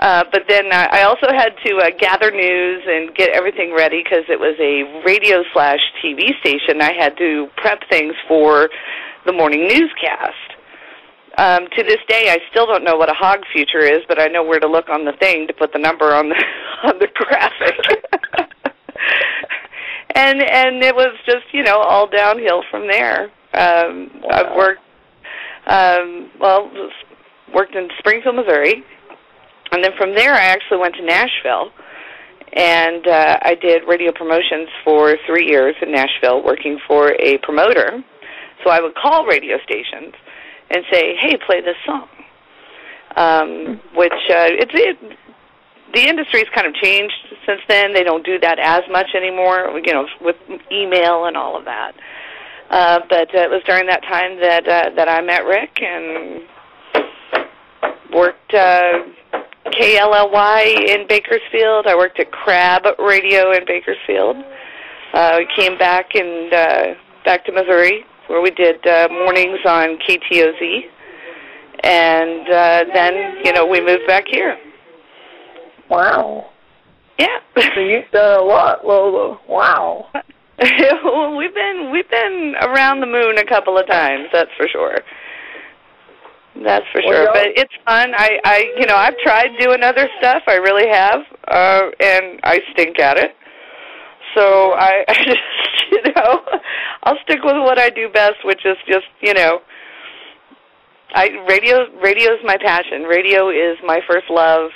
Uh, 0.00 0.24
but 0.30 0.42
then 0.48 0.66
uh, 0.70 0.86
I 0.90 1.02
also 1.02 1.26
had 1.28 1.54
to 1.66 1.76
uh, 1.78 1.90
gather 1.98 2.30
news 2.30 2.82
and 2.86 3.14
get 3.16 3.30
everything 3.30 3.74
ready 3.76 4.02
because 4.02 4.24
it 4.28 4.38
was 4.38 4.54
a 4.60 5.02
radio 5.04 5.42
slash 5.52 5.80
TV 6.02 6.38
station. 6.40 6.80
I 6.80 6.92
had 6.92 7.16
to 7.18 7.48
prep 7.56 7.80
things 7.90 8.14
for 8.28 8.68
the 9.26 9.32
morning 9.32 9.66
newscast. 9.66 10.54
Um, 11.36 11.66
to 11.76 11.82
this 11.82 11.98
day, 12.08 12.30
I 12.30 12.38
still 12.50 12.66
don't 12.66 12.84
know 12.84 12.96
what 12.96 13.10
a 13.10 13.14
hog 13.14 13.40
future 13.52 13.80
is, 13.80 14.00
but 14.08 14.20
I 14.20 14.26
know 14.26 14.44
where 14.44 14.60
to 14.60 14.68
look 14.68 14.88
on 14.88 15.04
the 15.04 15.12
thing 15.20 15.46
to 15.48 15.52
put 15.52 15.72
the 15.72 15.78
number 15.78 16.14
on 16.14 16.28
the 16.28 16.36
on 16.84 16.98
the 16.98 17.08
graphic. 17.14 17.74
and 20.14 20.42
and 20.42 20.82
it 20.82 20.94
was 20.94 21.16
just 21.26 21.46
you 21.52 21.62
know 21.62 21.78
all 21.78 22.08
downhill 22.08 22.62
from 22.70 22.88
there. 22.88 23.30
Um, 23.54 24.10
I've 24.30 24.56
worked 24.56 24.80
um, 25.66 26.30
well 26.40 26.70
worked 27.54 27.74
in 27.74 27.88
Springfield, 27.98 28.36
Missouri, 28.36 28.84
and 29.72 29.82
then 29.84 29.92
from 29.96 30.14
there 30.14 30.34
I 30.34 30.46
actually 30.46 30.78
went 30.78 30.94
to 30.96 31.04
Nashville, 31.04 31.70
and 32.52 33.06
uh, 33.06 33.38
I 33.42 33.54
did 33.54 33.82
radio 33.86 34.12
promotions 34.12 34.68
for 34.84 35.16
three 35.26 35.46
years 35.46 35.74
in 35.82 35.92
Nashville, 35.92 36.42
working 36.42 36.78
for 36.86 37.12
a 37.20 37.38
promoter. 37.38 38.02
So 38.64 38.70
I 38.70 38.80
would 38.80 38.94
call 38.94 39.26
radio 39.26 39.58
stations 39.64 40.14
and 40.70 40.84
say, 40.90 41.14
"Hey, 41.20 41.36
play 41.46 41.60
this 41.60 41.76
song," 41.86 42.08
um, 43.16 43.80
which 43.94 44.12
uh, 44.12 44.50
it's 44.58 44.72
it, 44.74 45.18
the 45.94 46.06
industry's 46.06 46.48
kind 46.54 46.66
of 46.66 46.74
changed 46.74 47.14
since 47.46 47.60
then. 47.68 47.92
They 47.92 48.04
don't 48.04 48.24
do 48.24 48.38
that 48.40 48.58
as 48.58 48.82
much 48.90 49.08
anymore, 49.14 49.80
you 49.84 49.92
know, 49.92 50.06
with 50.20 50.36
email 50.70 51.24
and 51.26 51.36
all 51.36 51.56
of 51.56 51.64
that. 51.64 51.92
Uh, 52.70 53.00
but 53.08 53.34
uh, 53.34 53.40
it 53.40 53.50
was 53.50 53.62
during 53.64 53.86
that 53.86 54.02
time 54.02 54.38
that 54.40 54.68
uh, 54.68 54.90
that 54.94 55.08
I 55.08 55.22
met 55.22 55.46
Rick 55.46 55.80
and 55.80 56.42
worked 58.12 58.52
uh, 58.52 58.92
KLLY 59.72 60.90
in 60.90 61.06
Bakersfield. 61.08 61.86
I 61.86 61.96
worked 61.96 62.20
at 62.20 62.30
KRAB 62.30 62.98
Radio 62.98 63.52
in 63.52 63.64
Bakersfield. 63.66 64.36
Uh, 65.14 65.38
came 65.56 65.78
back 65.78 66.14
and 66.14 66.52
uh, 66.52 66.84
back 67.24 67.44
to 67.46 67.52
Missouri 67.52 68.04
where 68.28 68.42
we 68.42 68.50
did 68.50 68.86
uh, 68.86 69.08
mornings 69.10 69.58
on 69.64 69.98
KTOZ, 70.06 70.82
and 71.82 72.48
uh, 72.48 72.84
then 72.94 73.44
you 73.44 73.52
know 73.52 73.66
we 73.66 73.80
moved 73.80 74.06
back 74.06 74.24
here. 74.30 74.56
Wow. 75.90 76.50
Yeah. 77.18 77.38
So 77.74 77.80
you've 77.80 78.10
done 78.12 78.40
a 78.40 78.44
lot, 78.44 78.86
Lola. 78.86 79.38
Wow. 79.48 80.06
well, 81.04 81.36
we've 81.36 81.54
been 81.54 81.90
we've 81.92 82.08
been 82.10 82.54
around 82.60 83.00
the 83.00 83.06
moon 83.06 83.38
a 83.38 83.44
couple 83.44 83.78
of 83.78 83.86
times. 83.86 84.26
That's 84.32 84.50
for 84.56 84.68
sure. 84.68 84.98
That's 86.64 86.84
for 86.92 87.00
Well, 87.04 87.12
sure. 87.12 87.24
y'all- 87.24 87.32
But 87.34 87.48
it's 87.56 87.74
fun. 87.86 88.12
I 88.16 88.40
I 88.44 88.72
you 88.78 88.86
know 88.86 88.96
I've 88.96 89.16
tried 89.18 89.50
doing 89.58 89.82
other 89.82 90.08
stuff. 90.18 90.42
I 90.46 90.54
really 90.56 90.88
have, 90.88 91.20
uh, 91.48 91.90
and 92.00 92.40
I 92.44 92.60
stink 92.72 92.98
at 92.98 93.16
it. 93.18 93.34
So 94.34 94.72
I, 94.74 95.04
I 95.08 95.14
just 95.14 95.38
you 95.92 96.02
know 96.14 96.40
I'll 97.04 97.18
stick 97.22 97.42
with 97.44 97.56
what 97.56 97.78
I 97.78 97.90
do 97.90 98.08
best, 98.08 98.44
which 98.44 98.64
is 98.64 98.76
just 98.88 99.06
you 99.20 99.34
know. 99.34 99.60
I 101.14 101.28
radio 101.48 101.86
radio 102.02 102.32
is 102.34 102.40
my 102.44 102.56
passion. 102.62 103.04
Radio 103.04 103.48
is 103.48 103.78
my 103.84 104.00
first 104.06 104.28
love 104.28 104.70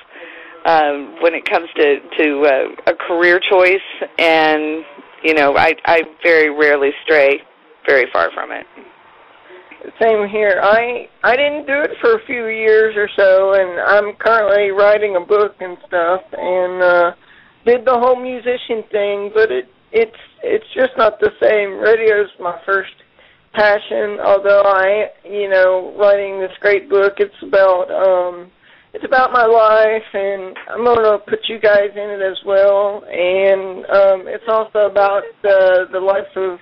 um, 0.65 1.17
when 1.21 1.35
it 1.35 1.45
comes 1.45 1.69
to 1.77 2.01
to 2.19 2.43
uh, 2.47 2.93
a 2.93 2.95
career 2.95 3.39
choice, 3.51 4.09
and 4.19 4.83
you 5.23 5.35
know 5.35 5.57
I 5.57 5.75
I 5.85 6.03
very 6.23 6.49
rarely 6.49 6.91
stray 7.05 7.43
very 7.87 8.07
far 8.13 8.31
from 8.33 8.51
it. 8.53 8.65
Same 10.01 10.29
here. 10.29 10.61
I 10.63 11.09
I 11.25 11.35
didn't 11.35 11.67
do 11.67 11.81
it 11.83 11.91
for 12.01 12.15
a 12.15 12.25
few 12.27 12.47
years 12.47 12.95
or 12.97 13.09
so, 13.17 13.55
and 13.55 13.81
I'm 13.81 14.15
currently 14.15 14.71
writing 14.71 15.17
a 15.17 15.27
book 15.27 15.57
and 15.59 15.77
stuff, 15.89 16.23
and 16.33 16.83
uh, 16.83 17.11
did 17.67 17.85
the 17.85 17.99
whole 17.99 18.15
musician 18.15 18.85
thing, 18.93 19.33
but 19.35 19.51
it 19.51 19.67
it's 19.91 20.23
it's 20.45 20.67
just 20.75 20.93
not 20.97 21.19
the 21.19 21.31
same. 21.43 21.81
Radio's 21.83 22.31
my 22.39 22.61
first 22.65 22.95
passion, 23.55 24.19
although 24.25 24.63
I 24.63 25.07
you 25.25 25.49
know 25.49 25.95
writing 25.99 26.39
this 26.39 26.57
great 26.61 26.89
book. 26.89 27.15
It's 27.19 27.43
about 27.43 27.91
um, 27.91 28.53
it's 28.95 29.05
about 29.05 29.33
my 29.33 29.47
life, 29.47 30.09
and 30.15 30.57
I'm 30.71 30.85
gonna 30.85 31.19
put 31.27 31.41
you 31.49 31.59
guys 31.59 31.91
in 31.93 32.09
it 32.09 32.23
as 32.23 32.39
well, 32.47 33.03
and 33.11 33.85
um, 33.87 34.29
it's 34.29 34.47
also 34.47 34.87
about 34.87 35.23
the 35.43 35.87
the 35.91 35.99
life 35.99 36.31
of 36.37 36.61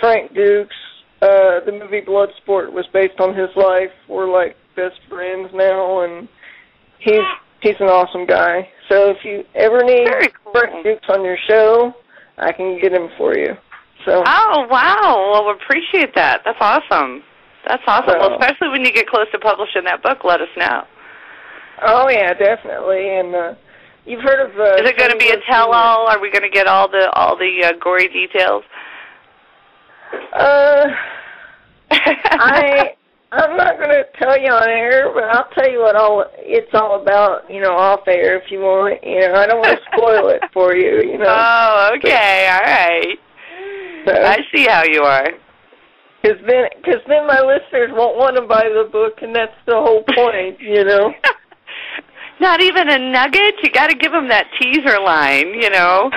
Frank 0.00 0.34
Dux 0.34 0.68
uh, 1.24 1.64
the 1.64 1.72
movie 1.72 2.02
Bloodsport 2.02 2.72
was 2.72 2.84
based 2.92 3.18
on 3.18 3.34
his 3.34 3.48
life. 3.56 3.90
We're 4.08 4.30
like 4.30 4.56
best 4.76 5.00
friends 5.08 5.48
now, 5.54 6.02
and 6.02 6.28
he's 6.98 7.24
he's 7.62 7.76
an 7.80 7.88
awesome 7.88 8.26
guy. 8.26 8.68
So 8.90 9.10
if 9.10 9.24
you 9.24 9.44
ever 9.54 9.82
need 9.82 10.08
cool. 10.44 10.52
Frank 10.52 10.84
Dux 10.84 11.00
on 11.08 11.24
your 11.24 11.38
show, 11.48 11.94
I 12.36 12.52
can 12.52 12.78
get 12.80 12.92
him 12.92 13.08
for 13.16 13.36
you. 13.36 13.54
So 14.04 14.22
Oh 14.26 14.66
wow! 14.70 15.30
Well, 15.32 15.56
appreciate 15.56 16.14
that. 16.14 16.42
That's 16.44 16.58
awesome. 16.60 17.22
That's 17.66 17.82
awesome. 17.86 18.18
Well, 18.18 18.38
especially 18.38 18.68
when 18.68 18.84
you 18.84 18.92
get 18.92 19.06
close 19.06 19.26
to 19.32 19.38
publishing 19.38 19.84
that 19.84 20.02
book, 20.02 20.24
let 20.24 20.42
us 20.42 20.52
know. 20.58 20.82
oh 21.86 22.10
yeah, 22.10 22.34
definitely. 22.34 23.08
And 23.08 23.34
uh, 23.34 23.54
you've 24.04 24.20
heard 24.20 24.44
of 24.44 24.58
uh, 24.60 24.82
Is 24.82 24.90
it 24.90 24.98
going 24.98 25.10
to 25.10 25.16
be 25.16 25.30
a 25.30 25.40
tell-all? 25.48 26.06
Are 26.06 26.20
we 26.20 26.30
going 26.30 26.42
to 26.42 26.50
get 26.50 26.66
all 26.66 26.90
the 26.90 27.10
all 27.14 27.38
the 27.38 27.64
uh, 27.64 27.72
gory 27.80 28.08
details? 28.08 28.64
Uh, 30.32 30.86
I 31.90 32.94
I'm 33.34 33.56
not 33.56 33.78
going 33.78 33.90
to 33.90 34.04
tell 34.16 34.38
you 34.38 34.50
on 34.50 34.68
air, 34.68 35.10
but 35.12 35.24
I'll 35.24 35.48
tell 35.54 35.68
you 35.68 35.80
what 35.80 35.96
all 35.96 36.24
it's 36.38 36.70
all 36.72 37.02
about. 37.02 37.50
You 37.50 37.60
know, 37.60 37.72
off 37.72 38.06
air 38.06 38.38
if 38.38 38.50
you 38.50 38.60
want. 38.60 39.02
You 39.02 39.20
know, 39.20 39.34
I 39.34 39.46
don't 39.46 39.58
want 39.58 39.76
to 39.76 39.84
spoil 39.92 40.28
it 40.28 40.42
for 40.52 40.74
you. 40.76 41.02
You 41.02 41.18
know. 41.18 41.26
Oh, 41.28 41.94
okay, 41.96 42.48
all 42.50 42.62
right. 42.62 43.18
I 44.06 44.38
see 44.54 44.66
how 44.66 44.84
you 44.84 45.02
are. 45.02 45.26
Because 46.22 46.38
then, 46.46 46.64
cause 46.84 47.02
then 47.08 47.26
my 47.26 47.40
listeners 47.40 47.90
won't 47.92 48.16
want 48.16 48.36
to 48.36 48.42
buy 48.42 48.64
the 48.64 48.88
book, 48.90 49.18
and 49.20 49.34
that's 49.34 49.56
the 49.66 49.74
whole 49.74 50.04
point, 50.14 50.60
you 50.60 50.84
know. 50.84 51.12
Not 52.40 52.60
even 52.60 52.88
a 52.88 52.98
nugget. 52.98 53.54
You 53.62 53.70
got 53.70 53.88
to 53.88 53.96
give 53.96 54.12
them 54.12 54.28
that 54.28 54.46
teaser 54.60 55.00
line, 55.00 55.52
you 55.60 55.70
know. 55.70 56.10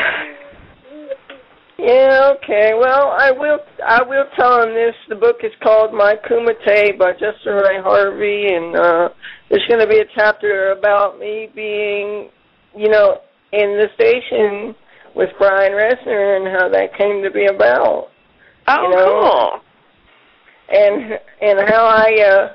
Yeah, 1.78 2.34
okay. 2.38 2.72
Well, 2.74 3.14
I 3.20 3.32
will. 3.32 3.60
I 3.86 4.02
will 4.02 4.26
tell 4.36 4.64
him 4.64 4.74
this. 4.74 4.96
The 5.10 5.16
book 5.16 5.38
is 5.44 5.52
called 5.62 5.94
My 5.94 6.16
Kumite 6.28 6.98
by 6.98 7.12
Justin 7.14 7.54
Ray 7.54 7.80
Harvey, 7.80 8.48
and 8.56 8.76
uh, 8.76 9.10
there's 9.50 9.66
going 9.68 9.82
to 9.82 9.88
be 9.88 10.00
a 10.00 10.06
chapter 10.16 10.72
about 10.72 11.20
me 11.20 11.50
being, 11.54 12.30
you 12.76 12.90
know, 12.90 13.20
in 13.54 13.78
the 13.78 13.88
station 13.94 14.74
with 15.16 15.30
Brian 15.38 15.74
Resner 15.74 16.38
and 16.38 16.48
how 16.48 16.68
that 16.70 16.98
came 16.98 17.22
to 17.22 17.30
be 17.30 17.46
about. 17.46 18.08
Oh, 18.68 18.82
you 18.82 18.96
know? 18.96 19.22
cool. 19.22 19.60
And 20.70 21.14
and 21.42 21.70
how 21.70 21.86
I 21.86 22.10
uh 22.24 22.54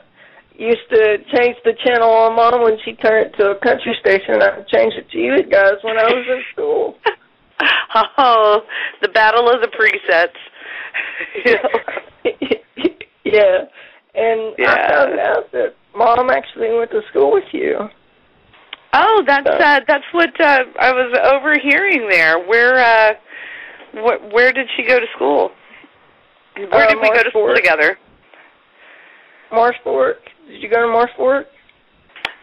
used 0.59 0.89
to 0.91 1.19
change 1.33 1.57
the 1.65 1.75
channel 1.85 2.11
on 2.11 2.37
mom 2.37 2.63
when 2.63 2.77
she 2.85 2.95
turned 2.95 3.27
it 3.27 3.39
to 3.39 3.51
a 3.51 3.59
country 3.61 3.97
station. 4.01 4.35
and 4.35 4.43
I 4.43 4.63
changed 4.69 4.97
it 4.99 5.11
to 5.11 5.19
you 5.19 5.43
guys 5.49 5.79
when 5.83 5.97
I 5.97 6.05
was 6.05 6.27
in 6.29 6.43
school. 6.53 6.97
Oh, 8.19 8.61
the 9.03 9.09
battle 9.09 9.49
of 9.51 9.61
the 9.61 9.69
presets. 9.69 10.37
You 11.45 11.53
know? 11.55 12.81
yeah. 13.25 13.65
And 14.15 14.55
I 14.59 14.59
Yeah. 14.59 14.89
found 14.89 15.21
out 15.21 15.53
that 15.53 15.75
mom 15.95 16.31
actually 16.31 16.73
went 16.73 16.91
to 16.93 17.03
school 17.11 17.33
with 17.33 17.45
you. 17.53 17.77
Oh, 18.95 19.23
that's 19.27 19.47
uh, 19.49 19.81
that's 19.87 20.05
what 20.13 20.39
uh, 20.41 20.65
I 20.79 20.93
was 20.93 21.19
overhearing 21.33 22.09
there. 22.11 22.39
Where 22.39 22.77
uh, 22.79 23.15
wh- 23.93 24.33
where 24.33 24.53
did 24.53 24.69
she 24.77 24.85
go 24.87 24.99
to 25.01 25.07
school? 25.17 25.51
Where 26.57 26.85
Uh, 26.85 26.89
did 26.89 26.99
we 27.01 27.09
go 27.09 27.23
to 27.23 27.31
school 27.31 27.55
together? 27.55 27.99
Marsh 29.51 29.77
Fork. 29.85 30.17
Did 30.49 30.63
you 30.63 30.69
go 30.69 30.83
to 30.83 30.89
Marsh 30.89 31.11
Fork? 31.17 31.47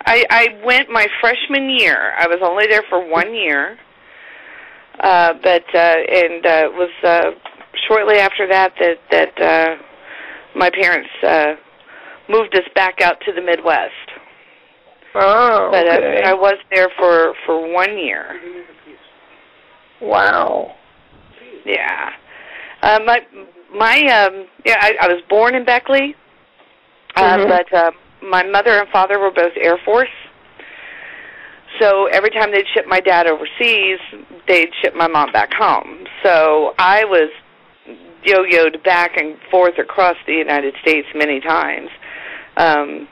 I 0.06 0.26
I 0.30 0.48
went 0.66 0.90
my 0.90 1.08
freshman 1.22 1.70
year. 1.70 2.14
I 2.18 2.28
was 2.28 2.40
only 2.44 2.66
there 2.68 2.84
for 2.90 3.08
one 3.08 3.34
year, 3.36 3.78
uh, 5.00 5.34
but 5.42 5.64
uh, 5.74 5.96
and 6.10 6.46
uh, 6.46 6.70
was 6.74 6.90
uh, 7.04 7.32
shortly 7.88 8.18
after 8.18 8.48
that 8.48 8.74
that 8.80 8.98
that 9.12 9.42
uh, 9.42 9.76
my 10.56 10.70
parents 10.70 11.10
uh, 11.26 11.56
moved 12.30 12.56
us 12.56 12.64
back 12.76 13.02
out 13.02 13.20
to 13.26 13.32
the 13.34 13.42
Midwest. 13.42 13.94
Oh, 15.16 15.70
But 15.72 15.88
okay. 15.88 16.22
uh, 16.24 16.30
I 16.30 16.34
was 16.34 16.56
there 16.72 16.90
for 16.98 17.34
for 17.46 17.72
one 17.74 17.98
year. 17.98 18.40
wow. 20.02 20.76
Yeah. 21.66 22.12
Uh, 22.82 23.00
my 23.06 23.20
my 23.76 23.98
um 24.08 24.46
yeah, 24.66 24.78
I, 24.80 24.94
I 25.02 25.08
was 25.08 25.22
born 25.30 25.56
in 25.56 25.66
Beckley, 25.66 26.16
uh, 27.16 27.38
Mhm. 27.38 27.48
but 27.48 27.74
uh, 27.78 27.92
my 28.22 28.44
mother 28.44 28.80
and 28.80 28.90
father 28.90 29.20
were 29.20 29.32
both 29.32 29.54
Air 29.60 29.78
Force. 29.84 30.10
So 31.80 32.08
every 32.08 32.30
time 32.32 32.52
they'd 32.52 32.66
ship 32.74 32.86
my 32.88 33.00
dad 33.00 33.28
overseas, 33.28 34.00
they'd 34.48 34.70
ship 34.82 34.96
my 34.96 35.08
mom 35.08 35.32
back 35.32 35.54
home. 35.54 36.06
So 36.24 36.74
I 36.80 37.06
was 37.06 37.30
yo-yoed 38.24 38.84
back 38.84 39.18
and 39.18 39.38
forth 39.50 39.78
across 39.78 40.16
the 40.28 40.34
United 40.34 40.76
States 40.82 41.08
many 41.16 41.40
times 41.40 41.90
um, 42.58 43.08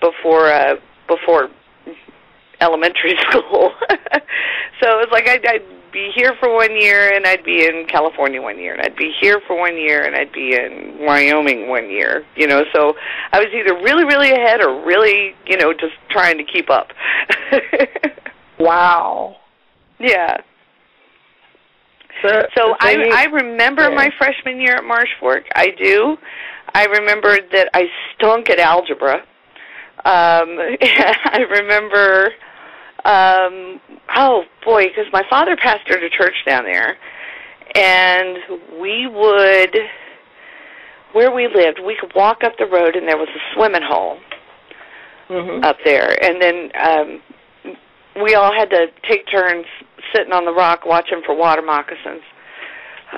before 0.00 0.52
uh, 0.52 0.74
before 1.08 1.48
elementary 2.60 3.14
school. 3.30 3.72
so 4.80 4.98
it 4.98 5.00
was 5.00 5.08
like 5.10 5.28
I'd, 5.28 5.44
I'd 5.46 5.81
be 5.92 6.10
here 6.14 6.34
for 6.40 6.52
one 6.52 6.74
year 6.80 7.14
and 7.14 7.26
I'd 7.26 7.44
be 7.44 7.64
in 7.64 7.86
California 7.86 8.40
one 8.40 8.58
year 8.58 8.72
and 8.74 8.82
I'd 8.82 8.96
be 8.96 9.12
here 9.20 9.40
for 9.46 9.58
one 9.58 9.76
year 9.76 10.04
and 10.04 10.16
I'd 10.16 10.32
be 10.32 10.54
in 10.54 10.96
Wyoming 11.00 11.68
one 11.68 11.90
year. 11.90 12.24
You 12.36 12.46
know, 12.46 12.64
so 12.74 12.94
I 13.32 13.38
was 13.38 13.48
either 13.54 13.74
really, 13.74 14.04
really 14.04 14.32
ahead 14.32 14.60
or 14.60 14.84
really, 14.84 15.34
you 15.46 15.56
know, 15.56 15.72
just 15.72 15.94
trying 16.10 16.38
to 16.38 16.44
keep 16.44 16.70
up. 16.70 16.88
wow. 18.58 19.36
Yeah. 20.00 20.38
So, 22.22 22.28
So 22.56 22.74
I 22.80 23.10
I 23.14 23.24
remember 23.24 23.82
yeah. 23.82 23.94
my 23.94 24.10
freshman 24.18 24.60
year 24.60 24.76
at 24.76 24.84
Marsh 24.84 25.10
Fork. 25.20 25.44
I 25.54 25.70
do. 25.78 26.16
I 26.74 26.86
remember 26.86 27.36
that 27.52 27.68
I 27.74 27.84
stunk 28.14 28.48
at 28.48 28.58
algebra. 28.58 29.16
Um 30.04 30.58
I 30.82 31.44
remember 31.50 32.32
um 33.04 33.80
oh 34.16 34.44
boy, 34.64 34.86
because 34.86 35.06
my 35.12 35.22
father 35.28 35.56
pastored 35.56 36.04
a 36.04 36.10
church 36.10 36.36
down 36.46 36.64
there 36.64 36.96
and 37.74 38.38
we 38.80 39.06
would 39.06 39.76
where 41.12 41.30
we 41.30 41.46
lived, 41.48 41.78
we 41.84 41.96
could 42.00 42.12
walk 42.14 42.42
up 42.42 42.52
the 42.58 42.66
road 42.66 42.96
and 42.96 43.06
there 43.08 43.18
was 43.18 43.28
a 43.28 43.54
swimming 43.54 43.82
hole 43.82 44.18
Mhm. 45.28 45.64
up 45.64 45.76
there. 45.84 46.16
And 46.22 46.40
then 46.40 46.70
um 46.78 47.22
we 48.22 48.34
all 48.34 48.52
had 48.52 48.70
to 48.70 48.86
take 49.08 49.26
turns 49.30 49.66
sitting 50.14 50.32
on 50.32 50.44
the 50.44 50.52
rock 50.52 50.84
watching 50.84 51.22
for 51.24 51.34
water 51.34 51.62
moccasins 51.62 52.22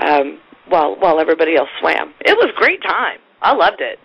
um 0.01 0.38
while 0.68 0.97
while 0.97 1.20
everybody 1.20 1.57
else 1.57 1.68
swam. 1.81 2.14
It 2.25 2.37
was 2.37 2.51
a 2.57 2.59
great 2.59 2.83
time. 2.83 3.18
I 3.42 3.53
loved 3.53 3.81
it. 3.81 3.99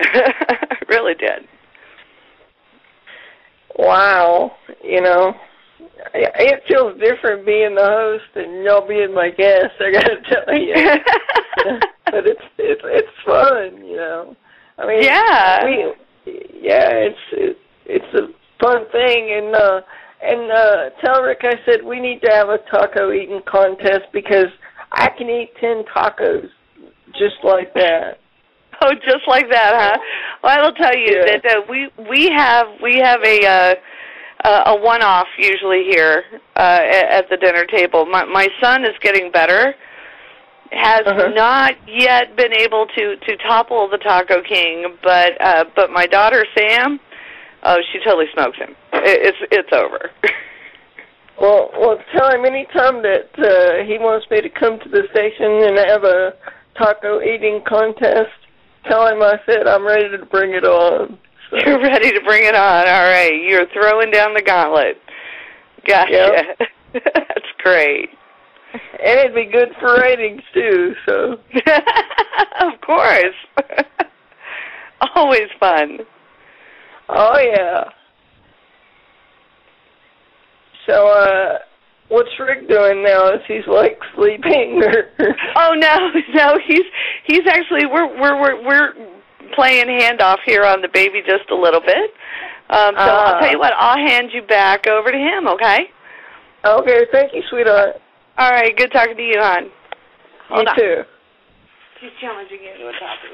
I 0.00 0.76
really 0.88 1.14
did 1.14 1.48
Wow. 3.78 4.52
You 4.82 5.00
know, 5.00 5.34
it 6.14 6.62
feels 6.68 6.98
different 7.00 7.46
being 7.46 7.74
the 7.74 7.84
host 7.84 8.36
and 8.36 8.64
y'all 8.64 8.86
being 8.86 9.14
my 9.14 9.30
guest. 9.30 9.72
I 9.80 9.92
gotta 9.92 10.16
tell 10.30 10.58
you, 10.58 10.74
but 12.06 12.26
it's 12.26 12.42
it's 12.58 12.82
it's 12.84 13.08
fun. 13.24 13.84
You 13.84 13.96
know, 13.96 14.36
I 14.78 14.86
mean, 14.86 15.02
Yeah. 15.02 15.64
we 15.64 15.94
yeah, 16.62 16.90
it's 16.92 17.18
it, 17.32 17.58
it's 17.86 18.14
a 18.14 18.28
fun 18.62 18.84
thing, 18.92 19.30
and 19.32 19.54
uh 19.54 19.80
and 20.22 20.50
uh 20.50 20.90
tell 21.04 21.22
Rick 21.22 21.40
I 21.42 21.54
said 21.66 21.84
we 21.84 22.00
need 22.00 22.20
to 22.22 22.30
have 22.32 22.48
a 22.48 22.58
taco 22.70 23.12
eating 23.12 23.40
contest 23.46 24.06
because 24.12 24.48
I 24.92 25.08
can 25.16 25.28
eat 25.28 25.52
ten 25.60 25.84
tacos 25.94 26.48
just 27.12 27.36
like 27.42 27.72
that. 27.74 28.18
Oh, 28.82 28.92
just 28.94 29.26
like 29.28 29.48
that, 29.50 29.72
huh? 29.74 29.98
Well, 30.44 30.58
I 30.58 30.62
will 30.62 30.74
tell 30.74 30.94
you 30.94 31.16
Yeah. 31.16 31.38
that 31.42 31.46
uh, 31.56 31.60
we 31.70 31.88
we 32.10 32.28
have 32.30 32.66
we 32.82 32.98
have 32.98 33.22
a 33.24 33.46
uh, 33.46 33.74
uh, 34.44 34.62
a 34.66 34.76
one-off 34.76 35.26
usually 35.38 35.84
here 35.90 36.22
uh, 36.56 36.60
at, 36.60 37.04
at 37.10 37.30
the 37.30 37.38
dinner 37.38 37.64
table. 37.64 38.04
My 38.04 38.24
my 38.24 38.48
son 38.62 38.84
is 38.84 38.92
getting 39.00 39.30
better. 39.32 39.74
Has 40.70 41.02
Uh-huh. 41.06 41.28
not 41.28 41.74
yet 41.86 42.36
been 42.36 42.52
able 42.52 42.86
to 42.94 43.16
to 43.16 43.36
topple 43.38 43.88
the 43.88 43.96
Taco 43.98 44.42
King, 44.42 44.96
but 45.02 45.40
uh, 45.40 45.64
but 45.74 45.90
my 45.90 46.04
daughter 46.06 46.44
Sam, 46.58 47.00
oh, 47.62 47.78
she 47.92 47.98
totally 48.04 48.26
smokes 48.34 48.58
him. 48.58 48.76
It, 48.92 49.34
it's 49.34 49.38
it's 49.50 49.72
over. 49.72 50.10
Well, 51.40 51.68
well, 51.76 51.98
tell 52.16 52.30
him 52.30 52.44
anytime 52.44 53.02
that 53.02 53.26
uh, 53.36 53.84
he 53.84 53.98
wants 53.98 54.24
me 54.30 54.40
to 54.40 54.48
come 54.48 54.78
to 54.78 54.88
the 54.88 55.02
station 55.10 55.50
and 55.66 55.76
have 55.90 56.04
a 56.04 56.32
taco 56.78 57.20
eating 57.20 57.60
contest. 57.66 58.30
Tell 58.88 59.06
him 59.06 59.22
I 59.22 59.38
said 59.46 59.66
I'm 59.66 59.86
ready 59.86 60.16
to 60.16 60.24
bring 60.26 60.54
it 60.54 60.64
on. 60.64 61.18
So. 61.50 61.56
You're 61.58 61.80
ready 61.80 62.10
to 62.10 62.20
bring 62.22 62.44
it 62.44 62.54
on. 62.54 62.88
All 62.88 63.04
right. 63.04 63.40
You're 63.42 63.66
throwing 63.72 64.10
down 64.10 64.34
the 64.34 64.42
gauntlet. 64.42 64.96
Gotcha. 65.86 66.12
Yep. 66.12 66.68
That's 67.04 67.52
great. 67.62 68.10
And 68.72 69.20
it'd 69.20 69.34
be 69.34 69.46
good 69.46 69.68
for 69.80 70.00
ratings 70.00 70.42
too. 70.52 70.94
So 71.06 71.32
of 72.60 72.80
course. 72.80 73.34
Always 75.14 75.48
fun. 75.60 75.98
Oh 77.08 77.38
yeah. 77.38 77.84
So 80.88 81.08
uh 81.08 81.58
what's 82.08 82.30
Rick 82.38 82.68
doing 82.68 83.02
now? 83.02 83.32
Is 83.34 83.40
he's 83.48 83.66
like 83.66 83.98
sleeping 84.14 84.82
or 84.84 85.10
Oh 85.56 85.72
no, 85.76 86.10
no, 86.34 86.58
he's 86.66 86.84
he's 87.26 87.46
actually 87.48 87.86
we're 87.86 88.08
we're 88.20 88.40
we're 88.40 88.64
we're 88.66 88.92
playing 89.54 89.86
handoff 89.86 90.38
here 90.46 90.64
on 90.64 90.80
the 90.82 90.88
baby 90.92 91.20
just 91.26 91.50
a 91.50 91.54
little 91.54 91.80
bit. 91.80 92.10
Um 92.70 92.94
so 92.96 93.02
I'll 93.02 93.34
Ah. 93.36 93.40
tell 93.40 93.50
you 93.50 93.58
what, 93.58 93.72
I'll 93.76 93.98
hand 93.98 94.30
you 94.32 94.42
back 94.42 94.86
over 94.86 95.10
to 95.10 95.18
him, 95.18 95.48
okay? 95.48 95.90
Okay, 96.64 97.00
thank 97.12 97.32
you, 97.34 97.42
sweetheart. 97.50 97.96
All 98.38 98.50
right, 98.50 98.74
good 98.76 98.90
talking 98.92 99.16
to 99.16 99.22
you, 99.22 99.36
hon. 99.38 99.70
Hold 100.48 100.62
you 100.64 100.68
on. 100.70 100.76
too. 100.76 101.02
She's 102.00 102.10
challenging 102.20 102.58
you 102.62 102.72
to 102.82 102.88
a 102.88 102.92
topic. 102.92 103.30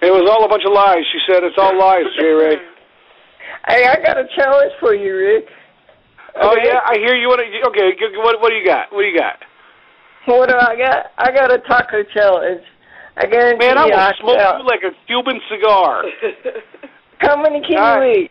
It 0.00 0.10
was 0.12 0.28
all 0.30 0.44
a 0.44 0.48
bunch 0.48 0.62
of 0.64 0.72
lies. 0.72 1.02
She 1.12 1.18
said 1.26 1.42
it's 1.42 1.56
all 1.58 1.76
lies, 1.76 2.04
J. 2.18 2.24
Ray. 2.28 2.56
Hey, 3.66 3.84
I 3.86 3.96
got 4.00 4.16
a 4.16 4.24
challenge 4.36 4.72
for 4.80 4.94
you, 4.94 5.16
Rick. 5.16 5.46
Oh 6.40 6.52
Okay. 6.52 6.66
yeah, 6.66 6.80
I 6.86 6.94
hear 6.98 7.14
you. 7.16 7.28
What? 7.28 7.40
Okay, 7.40 7.92
what? 8.16 8.40
What 8.40 8.50
do 8.50 8.56
you 8.56 8.64
got? 8.64 8.92
What 8.92 9.02
do 9.02 9.08
you 9.08 9.18
got? 9.18 9.38
What 10.26 10.48
do 10.48 10.56
I 10.56 10.76
got? 10.76 11.12
I 11.18 11.32
got 11.32 11.52
a 11.52 11.58
taco 11.58 12.02
challenge. 12.14 12.62
I 13.16 13.26
guarantee 13.26 13.66
Man, 13.66 13.78
I 13.78 13.86
will 13.86 13.94
I 13.94 14.12
smoke 14.20 14.38
shall. 14.38 14.58
you 14.58 14.66
like 14.66 14.82
a 14.84 14.92
Cuban 15.06 15.40
cigar. 15.50 16.04
How 17.18 17.40
many 17.40 17.60
can 17.66 17.78
All 17.78 18.04
you 18.04 18.24
eat? 18.24 18.30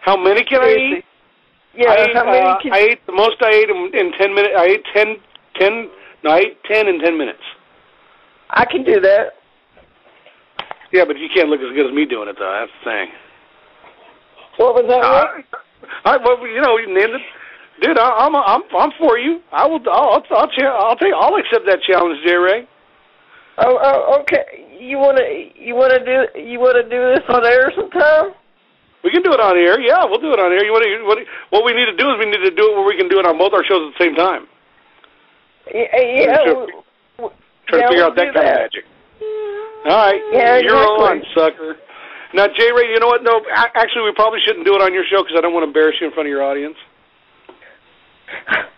How 0.00 0.16
many 0.16 0.42
can 0.44 0.62
I 0.62 0.72
eat? 0.72 1.04
Yeah, 1.74 1.90
I 1.90 1.96
ate, 2.06 2.16
how 2.16 2.24
many 2.24 2.40
uh, 2.40 2.58
can 2.60 2.72
I 2.72 2.78
ate 2.78 3.06
the 3.06 3.12
most 3.12 3.36
I 3.40 3.50
ate 3.50 3.70
in, 3.70 3.94
in 3.94 4.10
ten 4.18 4.34
minutes. 4.34 4.54
I 4.58 4.64
ate 4.64 4.84
ten, 4.92 5.16
ten. 5.54 5.88
No, 6.24 6.30
I 6.30 6.38
ate 6.38 6.64
ten 6.64 6.88
in 6.88 6.98
ten 6.98 7.16
minutes. 7.16 7.42
I 8.50 8.64
can 8.64 8.82
do 8.82 9.00
that. 9.00 9.34
Yeah, 10.92 11.04
but 11.06 11.16
you 11.18 11.28
can't 11.32 11.48
look 11.48 11.60
as 11.60 11.72
good 11.76 11.86
as 11.86 11.92
me 11.94 12.04
doing 12.06 12.28
it, 12.28 12.36
though. 12.38 12.50
That's 12.50 12.72
the 12.82 12.90
thing. 12.90 13.08
What 14.56 14.74
was 14.74 14.86
that? 14.88 15.04
Uh? 15.04 15.60
I, 16.04 16.16
well, 16.16 16.46
you 16.46 16.60
know, 16.60 16.78
you 16.78 16.86
named 16.88 17.14
it, 17.14 17.22
dude. 17.82 17.98
I, 17.98 18.08
I'm, 18.26 18.34
I'm, 18.36 18.62
I'm 18.76 18.90
for 18.98 19.18
you. 19.18 19.40
I 19.52 19.66
will. 19.66 19.80
I'll, 19.90 20.20
I'll, 20.20 20.24
I'll, 20.30 20.50
I'll 20.88 20.96
take. 20.96 21.14
I'll 21.14 21.36
accept 21.36 21.66
that 21.66 21.80
challenge, 21.82 22.18
J. 22.24 22.34
Ray. 22.34 22.68
Oh, 23.58 23.78
oh, 23.82 24.20
okay. 24.22 24.66
You 24.80 24.96
wanna, 24.96 25.22
you 25.54 25.74
wanna 25.74 26.00
do, 26.04 26.40
you 26.40 26.58
wanna 26.58 26.82
do 26.84 27.14
this 27.14 27.24
on 27.28 27.44
air 27.44 27.70
sometime? 27.76 28.32
We 29.04 29.10
can 29.10 29.22
do 29.22 29.32
it 29.32 29.40
on 29.40 29.56
air. 29.56 29.80
Yeah, 29.80 30.04
we'll 30.04 30.20
do 30.20 30.32
it 30.32 30.40
on 30.40 30.52
air. 30.52 30.64
You 30.64 30.72
want 30.72 30.84
to? 30.84 31.04
What, 31.04 31.18
what 31.50 31.64
we 31.64 31.72
need 31.72 31.86
to 31.86 31.96
do 31.96 32.08
is 32.12 32.16
we 32.18 32.26
need 32.26 32.44
to 32.44 32.54
do 32.54 32.72
it 32.72 32.74
where 32.76 32.84
we 32.86 32.96
can 32.96 33.08
do 33.08 33.18
it 33.18 33.26
on 33.26 33.36
both 33.38 33.52
our 33.52 33.64
shows 33.64 33.92
at 33.92 33.98
the 33.98 34.04
same 34.04 34.14
time. 34.14 34.46
Yeah, 35.72 35.88
yeah. 35.96 36.44
W- 36.44 36.68
w- 37.16 37.36
Try 37.68 37.78
yeah, 37.78 37.84
to 37.84 37.88
figure 37.88 38.04
we'll 38.04 38.04
out 38.04 38.16
that 38.16 38.34
kind 38.34 38.48
of 38.48 38.54
magic. 38.60 38.84
All 39.84 39.96
right, 39.96 40.20
Yeah, 40.32 40.58
you're 40.58 40.76
on, 40.76 41.18
exactly. 41.18 41.32
sucker. 41.32 41.76
Now, 42.32 42.46
J. 42.46 42.70
Ray, 42.70 42.94
you 42.94 43.00
know 43.00 43.08
what? 43.08 43.22
No, 43.24 43.42
actually, 43.54 44.06
we 44.06 44.12
probably 44.14 44.38
shouldn't 44.46 44.64
do 44.64 44.74
it 44.74 44.82
on 44.82 44.94
your 44.94 45.04
show 45.10 45.22
because 45.22 45.34
I 45.36 45.40
don't 45.40 45.52
want 45.52 45.64
to 45.64 45.70
embarrass 45.70 45.96
you 46.00 46.06
in 46.06 46.12
front 46.12 46.28
of 46.28 46.30
your 46.30 46.42
audience. 46.42 46.76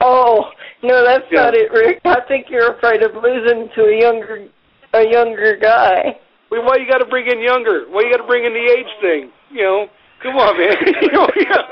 Oh 0.00 0.50
no, 0.82 1.04
that's 1.04 1.24
Yeah. 1.30 1.44
not 1.44 1.54
it, 1.54 1.70
Rick. 1.70 2.00
I 2.04 2.20
think 2.26 2.48
you're 2.48 2.72
afraid 2.72 3.02
of 3.02 3.14
losing 3.14 3.68
to 3.76 3.84
a 3.84 4.00
younger, 4.00 4.48
a 4.94 5.04
younger 5.06 5.56
guy. 5.56 6.18
Well, 6.50 6.64
why 6.64 6.76
you 6.76 6.88
got 6.88 6.98
to 6.98 7.06
bring 7.06 7.26
in 7.28 7.40
younger? 7.40 7.84
Why 7.88 8.02
you 8.02 8.10
got 8.10 8.24
to 8.24 8.26
bring 8.26 8.44
in 8.44 8.52
the 8.52 8.66
age 8.72 8.92
thing? 9.00 9.30
You 9.50 9.62
know, 9.62 9.86
come 10.22 10.36
on, 10.36 10.56
man. 10.58 10.76
you 11.02 11.12
know, 11.12 11.28
yeah. 11.36 11.62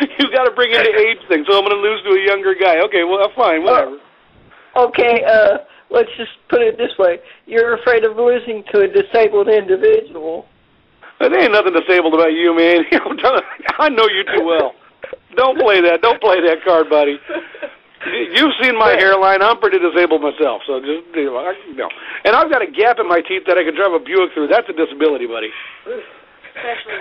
you 0.18 0.30
got 0.32 0.44
to 0.44 0.52
bring 0.56 0.72
in 0.72 0.82
the 0.82 0.96
age 0.96 1.20
thing. 1.28 1.44
So 1.48 1.56
I'm 1.56 1.64
going 1.64 1.76
to 1.76 1.82
lose 1.82 2.02
to 2.04 2.16
a 2.16 2.24
younger 2.26 2.54
guy. 2.54 2.80
Okay, 2.88 3.04
well, 3.04 3.28
fine, 3.36 3.62
whatever. 3.62 3.98
Okay, 4.76 5.22
uh, 5.24 5.58
let's 5.90 6.10
just 6.16 6.32
put 6.48 6.62
it 6.62 6.76
this 6.76 6.90
way: 6.98 7.20
you're 7.46 7.74
afraid 7.74 8.04
of 8.04 8.16
losing 8.16 8.64
to 8.72 8.80
a 8.80 8.88
disabled 8.88 9.48
individual. 9.48 10.46
There 11.30 11.40
ain't 11.42 11.52
nothing 11.52 11.72
disabled 11.74 12.14
about 12.14 12.32
you, 12.32 12.54
man. 12.56 12.84
I 13.78 13.88
know 13.88 14.06
you 14.08 14.24
too 14.36 14.44
well. 14.44 14.74
Don't 15.36 15.58
play 15.58 15.80
that. 15.82 16.00
Don't 16.02 16.20
play 16.20 16.40
that 16.46 16.62
card, 16.64 16.88
buddy. 16.90 17.18
You- 18.06 18.28
You've 18.36 18.52
seen 18.62 18.76
my 18.78 18.92
hairline. 19.00 19.40
I'm 19.42 19.58
pretty 19.58 19.78
disabled 19.78 20.20
myself, 20.20 20.60
so 20.66 20.78
just 20.80 21.08
you 21.16 21.24
know, 21.32 21.36
I- 21.38 21.56
you 21.66 21.74
know. 21.74 21.88
And 22.24 22.36
I've 22.36 22.50
got 22.52 22.60
a 22.62 22.66
gap 22.70 22.98
in 23.00 23.08
my 23.08 23.20
teeth 23.22 23.44
that 23.46 23.56
I 23.56 23.64
can 23.64 23.74
drive 23.74 23.92
a 23.92 23.98
Buick 23.98 24.32
through. 24.34 24.48
That's 24.48 24.68
a 24.68 24.72
disability, 24.76 25.26
buddy. 25.26 25.48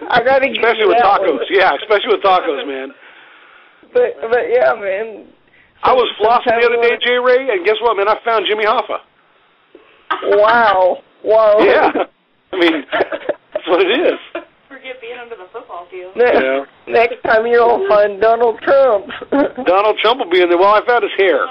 I 0.10 0.24
gotta 0.24 0.50
Especially 0.50 0.88
with 0.88 0.98
tacos. 0.98 1.38
one. 1.38 1.46
Yeah, 1.50 1.76
especially 1.76 2.16
with 2.16 2.24
tacos, 2.24 2.66
man. 2.66 2.90
But 3.94 4.16
but 4.32 4.50
yeah, 4.50 4.74
man. 4.80 5.28
I 5.84 5.92
was 5.94 6.08
flossing 6.18 6.58
the 6.60 6.66
other 6.66 6.82
day, 6.82 6.96
J. 7.04 7.20
Ray, 7.20 7.50
and 7.52 7.66
guess 7.66 7.76
what, 7.82 7.98
man? 7.98 8.08
I 8.08 8.16
found 8.24 8.46
Jimmy 8.48 8.64
Hoffa. 8.66 9.00
Wow, 10.40 11.04
wow. 11.24 11.58
Yeah. 11.60 11.92
I 12.54 12.58
mean, 12.58 12.86
that's 12.92 13.33
what 13.74 13.82
it 13.82 13.90
is. 13.90 14.20
Forget 14.70 15.02
being 15.02 15.18
under 15.18 15.36
the 15.36 15.50
football 15.52 15.86
field. 15.90 16.14
Ne- 16.16 16.30
Yeah. 16.34 16.66
Next 16.88 17.22
time 17.26 17.46
you'll 17.46 17.86
find 17.90 18.22
Donald 18.22 18.62
Trump. 18.62 19.10
Donald 19.66 19.98
Trump 20.02 20.22
will 20.22 20.30
be 20.30 20.42
in 20.42 20.50
there. 20.50 20.58
Well, 20.58 20.74
I 20.74 20.82
found 20.86 21.02
his 21.04 21.14
hair, 21.18 21.46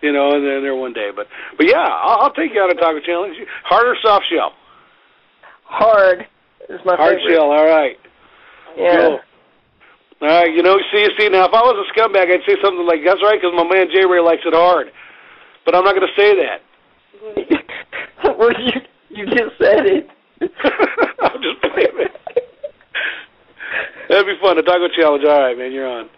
you 0.00 0.12
know, 0.12 0.36
in 0.36 0.44
there, 0.44 0.60
there 0.60 0.74
one 0.76 0.92
day. 0.92 1.10
But 1.14 1.26
but 1.56 1.66
yeah, 1.68 1.80
I'll, 1.84 2.28
I'll 2.28 2.34
take 2.36 2.52
you 2.54 2.60
on 2.60 2.70
a 2.70 2.74
taco 2.74 3.00
challenge. 3.00 3.36
Hard 3.64 3.86
or 3.88 3.96
soft 4.04 4.24
shell? 4.32 4.52
Hard 5.64 6.26
is 6.68 6.80
my 6.84 6.96
favorite. 6.96 6.98
Hard 7.00 7.16
favorite. 7.18 7.34
shell. 7.36 7.50
All 7.52 7.66
right. 7.66 7.96
Yeah. 8.76 8.96
Cool. 8.96 9.20
All 10.22 10.28
right. 10.28 10.52
You 10.54 10.62
know, 10.62 10.76
see, 10.92 11.06
see. 11.18 11.28
Now, 11.28 11.44
if 11.46 11.52
I 11.52 11.60
was 11.60 11.76
a 11.76 11.86
scumbag, 11.92 12.30
I'd 12.32 12.44
say 12.48 12.56
something 12.64 12.86
like, 12.86 13.00
"That's 13.04 13.20
right," 13.22 13.36
because 13.40 13.52
my 13.56 13.64
man 13.68 13.88
J. 13.92 14.06
Ray 14.08 14.20
likes 14.20 14.42
it 14.46 14.54
hard. 14.54 14.88
But 15.64 15.74
I'm 15.76 15.84
not 15.84 15.94
going 15.94 16.08
to 16.08 16.16
say 16.20 16.34
that. 16.40 16.60
well, 18.38 18.50
you 18.58 18.80
you 19.10 19.26
just 19.26 19.54
said 19.60 19.86
it. 19.86 20.08
I'm 21.22 21.42
just 21.42 21.60
playing 21.62 21.98
it. 22.02 22.12
That'd 24.08 24.26
be 24.26 24.36
fun. 24.42 24.58
A 24.58 24.62
taco 24.62 24.88
challenge. 24.94 25.24
All 25.24 25.40
right, 25.40 25.56
man. 25.56 25.72
You're 25.72 25.88
on. 25.88 26.08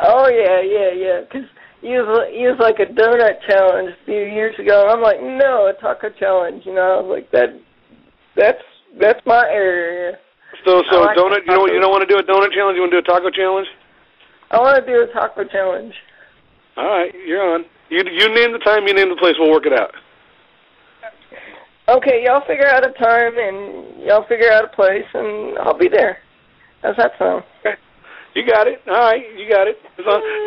Oh 0.00 0.28
yeah, 0.28 0.60
yeah, 0.62 0.90
yeah. 0.92 1.20
Because 1.20 1.48
you 1.82 2.00
was 2.00 2.28
you 2.32 2.48
was 2.48 2.58
like 2.60 2.80
a 2.80 2.88
donut 2.88 3.40
challenge 3.48 3.90
a 3.90 4.04
few 4.04 4.24
years 4.24 4.54
ago. 4.58 4.88
I'm 4.88 5.02
like, 5.02 5.20
no, 5.20 5.68
a 5.68 5.74
taco 5.80 6.10
challenge. 6.18 6.64
You 6.64 6.74
know, 6.74 7.06
like 7.08 7.30
that. 7.32 7.52
That's 8.36 8.62
that's 9.00 9.20
my 9.26 9.44
area. 9.48 10.18
So, 10.64 10.82
so 10.90 11.00
like 11.00 11.16
donut. 11.16 11.44
You 11.46 11.54
don't 11.54 11.72
you 11.72 11.80
don't 11.80 11.92
want 11.92 12.08
to 12.08 12.10
do 12.10 12.18
a 12.18 12.24
donut 12.24 12.52
challenge? 12.52 12.76
You 12.76 12.82
want 12.84 12.92
to 12.92 13.00
do 13.00 13.04
a 13.04 13.08
taco 13.08 13.30
challenge? 13.30 13.68
I 14.50 14.58
want 14.58 14.78
to 14.80 14.86
do 14.86 15.02
a 15.02 15.12
taco 15.12 15.44
challenge. 15.44 15.94
All 16.76 16.86
right, 16.86 17.12
you're 17.26 17.42
on. 17.42 17.64
You 17.88 18.02
you 18.04 18.32
name 18.34 18.52
the 18.52 18.62
time. 18.64 18.86
You 18.86 18.94
name 18.94 19.08
the 19.08 19.16
place. 19.16 19.34
We'll 19.38 19.50
work 19.50 19.66
it 19.66 19.72
out. 19.72 19.92
Okay, 21.88 22.24
y'all 22.26 22.42
figure 22.46 22.66
out 22.66 22.82
a 22.84 22.92
time 22.98 23.38
and 23.38 24.02
y'all 24.02 24.26
figure 24.26 24.50
out 24.50 24.64
a 24.64 24.68
place, 24.74 25.06
and 25.14 25.56
I'll 25.58 25.78
be 25.78 25.88
there. 25.88 26.18
How's 26.82 26.96
that 26.96 27.12
sound? 27.18 27.44
You 28.34 28.44
got 28.44 28.66
it. 28.66 28.82
All 28.86 28.92
right, 28.94 29.22
you 29.38 29.48
got 29.48 29.66
it. 29.66 29.78
Do 29.96 30.02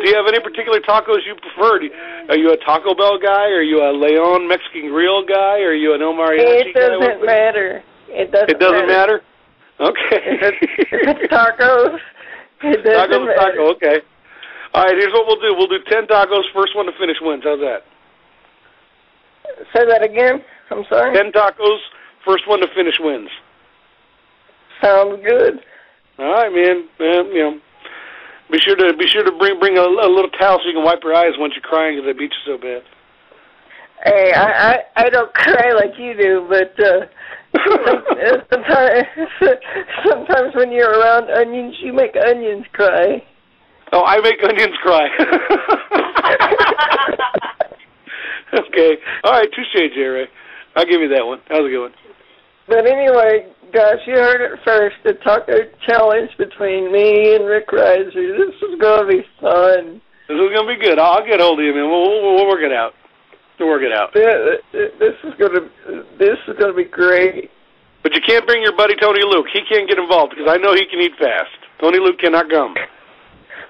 you 0.08 0.14
have 0.14 0.26
any 0.28 0.38
particular 0.38 0.78
tacos 0.80 1.26
you 1.26 1.34
prefer? 1.34 1.82
You- 1.82 1.90
Are 2.28 2.36
you 2.36 2.52
a 2.52 2.56
Taco 2.58 2.94
Bell 2.94 3.18
guy? 3.18 3.50
Are 3.50 3.62
you 3.62 3.82
a 3.82 3.90
Leon 3.90 4.46
Mexican 4.46 4.90
Grill 4.90 5.24
guy? 5.26 5.58
Are 5.64 5.74
you 5.74 5.94
an 5.94 6.02
El 6.02 6.12
Mariachi 6.12 6.70
It 6.70 6.74
guy? 6.74 6.80
doesn't 6.80 7.00
What- 7.18 7.26
matter. 7.26 7.82
It 8.08 8.30
doesn't. 8.30 8.46
Matter. 8.46 8.52
It 8.52 8.58
doesn't 8.60 8.86
matter. 8.86 9.22
Okay. 9.80 10.22
it's 11.08 11.32
tacos. 11.32 11.98
It 12.62 12.84
doesn't 12.84 13.10
Taco's 13.10 13.26
matter. 13.26 13.34
taco. 13.56 13.70
Okay. 13.72 13.98
All 14.74 14.84
right. 14.84 14.94
Here's 14.96 15.12
what 15.12 15.26
we'll 15.26 15.40
do. 15.40 15.54
We'll 15.56 15.66
do 15.68 15.78
ten 15.90 16.06
tacos. 16.06 16.42
First 16.54 16.76
one 16.76 16.86
to 16.86 16.92
finish 17.00 17.16
wins. 17.22 17.42
How's 17.44 17.58
that? 17.60 17.82
Say 19.74 19.84
that 19.86 20.02
again. 20.02 20.42
I'm 20.70 20.84
sorry. 20.88 21.14
Ten 21.14 21.32
tacos. 21.32 21.78
First 22.24 22.48
one 22.48 22.60
to 22.60 22.68
finish 22.74 22.94
wins. 23.00 23.30
Sounds 24.82 25.20
good. 25.24 25.60
All 26.18 26.32
right, 26.32 26.52
man. 26.52 26.88
you 26.98 27.42
know, 27.42 27.60
be 28.50 28.58
sure 28.58 28.76
to 28.76 28.96
be 28.96 29.06
sure 29.06 29.24
to 29.24 29.32
bring 29.38 29.58
bring 29.58 29.78
a, 29.78 29.82
a 29.82 30.08
little 30.10 30.30
towel 30.38 30.58
so 30.58 30.68
you 30.68 30.74
can 30.74 30.84
wipe 30.84 31.02
your 31.02 31.14
eyes 31.14 31.32
once 31.38 31.54
you're 31.54 31.62
crying 31.62 31.96
because 31.96 32.08
I 32.08 32.18
beat 32.18 32.32
you 32.32 32.42
so 32.46 32.58
bad. 32.58 32.82
Hey, 34.04 34.32
I, 34.32 34.72
I 34.72 34.76
I 34.96 35.10
don't 35.10 35.32
cry 35.34 35.72
like 35.72 35.98
you 35.98 36.14
do, 36.14 36.46
but 36.48 36.72
uh, 36.80 37.06
sometimes 38.50 39.04
sometimes 40.04 40.54
when 40.54 40.72
you're 40.72 40.90
around 40.90 41.30
onions, 41.30 41.76
you 41.80 41.92
make 41.92 42.16
onions 42.16 42.66
cry. 42.72 43.22
Oh, 43.92 44.04
I 44.04 44.20
make 44.20 44.42
onions 44.42 44.76
cry. 44.82 45.08
okay. 48.68 48.96
All 49.24 49.32
right, 49.32 49.48
touche, 49.54 49.94
J. 49.94 50.00
Ray. 50.02 50.26
I'll 50.76 50.86
give 50.86 51.00
you 51.00 51.08
that 51.08 51.26
one. 51.26 51.40
That 51.48 51.62
was 51.62 51.66
a 51.66 51.70
good 51.70 51.82
one. 51.90 51.94
But 52.68 52.86
anyway, 52.86 53.50
guys, 53.74 53.98
you 54.06 54.14
heard 54.14 54.40
it 54.40 54.58
first. 54.64 54.96
The 55.02 55.14
taco 55.24 55.66
challenge 55.86 56.30
between 56.38 56.92
me 56.92 57.34
and 57.34 57.46
Rick 57.46 57.72
Riser. 57.72 58.38
This 58.38 58.54
is 58.62 58.78
gonna 58.80 59.06
be 59.08 59.22
fun. 59.40 60.00
This 60.28 60.38
is 60.38 60.50
gonna 60.54 60.70
be 60.70 60.78
good. 60.78 60.98
I'll, 60.98 61.26
get 61.26 61.40
hold 61.40 61.58
of 61.58 61.64
you, 61.64 61.74
man. 61.74 61.90
We'll, 61.90 62.06
we'll, 62.06 62.34
we'll 62.36 62.48
work 62.48 62.62
it 62.62 62.70
out. 62.72 62.94
We'll 63.58 63.68
work 63.68 63.82
it 63.82 63.92
out. 63.92 64.14
Th- 64.14 64.62
This 64.72 65.18
is 65.24 65.34
gonna 65.38 65.66
this 66.18 66.38
is 66.46 66.54
gonna 66.58 66.74
be 66.74 66.84
great. 66.84 67.50
But 68.02 68.14
you 68.14 68.22
can't 68.24 68.46
bring 68.46 68.62
your 68.62 68.74
buddy 68.76 68.94
Tony 68.96 69.20
Luke. 69.26 69.46
He 69.52 69.60
can't 69.68 69.88
get 69.88 69.98
involved 69.98 70.32
because 70.32 70.48
I 70.48 70.56
know 70.56 70.72
he 70.72 70.86
can 70.86 71.00
eat 71.00 71.12
fast. 71.18 71.52
Tony 71.82 71.98
Luke 71.98 72.18
cannot 72.18 72.48
come. 72.48 72.74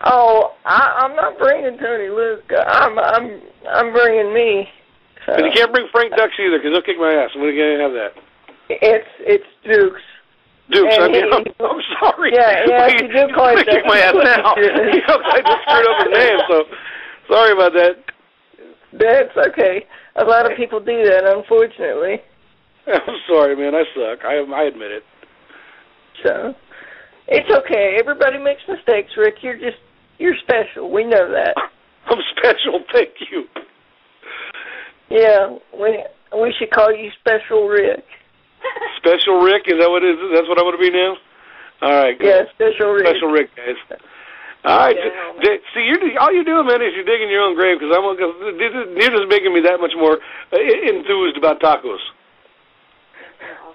Oh, 0.02 0.54
I, 0.64 1.04
I'm 1.04 1.14
not 1.16 1.36
bringing 1.38 1.78
Tony 1.78 2.08
Luke. 2.08 2.44
I'm 2.56 2.98
I'm 2.98 3.40
I'm 3.68 3.92
bringing 3.92 4.32
me. 4.32 4.68
So. 5.26 5.34
And 5.34 5.44
you 5.44 5.52
can't 5.52 5.72
bring 5.72 5.86
Frank 5.92 6.16
Dux 6.16 6.32
either 6.40 6.56
because 6.58 6.72
he'll 6.72 6.82
kick 6.82 6.96
my 6.98 7.12
ass. 7.12 7.30
I'm 7.34 7.42
going 7.42 7.54
to 7.54 7.82
have 7.84 7.92
that. 7.92 8.12
It's 8.70 9.08
it's 9.20 9.44
Dukes. 9.64 10.00
Dukes, 10.70 10.94
And 10.94 11.04
I 11.04 11.08
mean, 11.08 11.24
he- 11.26 11.32
I'm, 11.32 11.44
I'm 11.60 11.82
sorry. 12.00 12.30
Yeah, 12.32 12.64
yeah, 12.66 12.86
Wait, 12.88 13.02
you 13.02 13.08
do 13.12 13.34
call 13.34 13.50
he's 13.50 13.60
it 13.60 13.66
gonna 13.66 13.78
kick 13.78 13.86
my 13.86 13.98
ass 13.98 14.14
now. 14.14 14.54
I 14.56 15.42
just 15.42 15.62
screwed 15.66 15.86
up 15.90 16.06
his 16.06 16.12
name, 16.14 16.38
so 16.48 16.64
sorry 17.28 17.52
about 17.52 17.72
that. 17.74 17.94
That's 18.92 19.36
okay. 19.52 19.86
A 20.16 20.24
lot 20.24 20.50
of 20.50 20.56
people 20.56 20.80
do 20.80 21.04
that, 21.04 21.26
unfortunately. 21.26 22.22
I'm 22.86 23.16
sorry, 23.28 23.54
man. 23.56 23.74
I 23.74 23.84
suck. 23.94 24.24
I 24.24 24.38
I 24.38 24.64
admit 24.64 24.90
it. 24.92 25.04
So 26.24 26.54
it's 27.28 27.50
okay. 27.50 27.96
Everybody 27.98 28.38
makes 28.38 28.62
mistakes, 28.68 29.12
Rick. 29.16 29.42
You're 29.42 29.58
just 29.58 29.78
you're 30.20 30.36
special. 30.42 30.92
We 30.92 31.04
know 31.04 31.32
that. 31.32 31.56
I'm 32.06 32.18
special. 32.36 32.84
Thank 32.92 33.10
you. 33.30 33.44
Yeah, 35.10 35.56
we 35.74 36.04
we 36.36 36.54
should 36.58 36.70
call 36.70 36.94
you 36.94 37.10
Special 37.20 37.66
Rick. 37.66 38.04
Special 38.98 39.40
Rick, 39.40 39.64
is 39.66 39.80
that 39.80 39.90
what 39.90 40.04
it 40.04 40.14
is? 40.14 40.20
That's 40.36 40.46
what 40.46 40.58
I 40.58 40.62
want 40.62 40.78
to 40.78 40.82
be 40.84 40.92
now. 40.92 41.16
All 41.82 41.96
right. 41.96 42.18
good. 42.18 42.28
Yeah, 42.28 42.42
Special 42.54 42.92
Rick. 42.92 43.08
Special 43.08 43.32
Rick, 43.32 43.50
guys. 43.56 43.98
All 44.64 44.76
right. 44.76 44.96
J- 45.42 45.64
see, 45.74 45.88
you're 45.88 45.98
all 46.20 46.32
you're 46.32 46.44
doing, 46.44 46.66
man, 46.66 46.82
is 46.82 46.92
you're 46.94 47.08
digging 47.08 47.30
your 47.30 47.42
own 47.42 47.56
grave 47.56 47.80
because 47.80 47.96
I'm 47.96 48.04
cause 48.04 48.36
you're 48.60 49.16
just 49.16 49.28
making 49.32 49.54
me 49.54 49.64
that 49.64 49.80
much 49.80 49.96
more 49.96 50.20
uh, 50.52 50.60
enthused 50.60 51.38
about 51.38 51.60
tacos. 51.60 52.04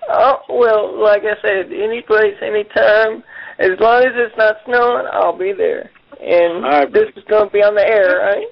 Oh 0.07 0.37
well, 0.47 1.01
like 1.01 1.23
I 1.25 1.41
said, 1.41 1.73
any 1.73 2.01
place, 2.05 2.37
any 2.41 2.63
time, 2.63 3.23
as 3.57 3.73
long 3.79 4.05
as 4.05 4.13
it's 4.13 4.37
not 4.37 4.57
snowing, 4.65 5.07
I'll 5.11 5.37
be 5.37 5.51
there. 5.51 5.89
And 6.21 6.63
right, 6.63 6.91
this 6.93 7.09
is 7.15 7.23
going 7.29 7.47
to 7.47 7.51
be 7.53 7.59
on 7.59 7.75
the 7.75 7.85
air, 7.85 8.19
right? 8.19 8.47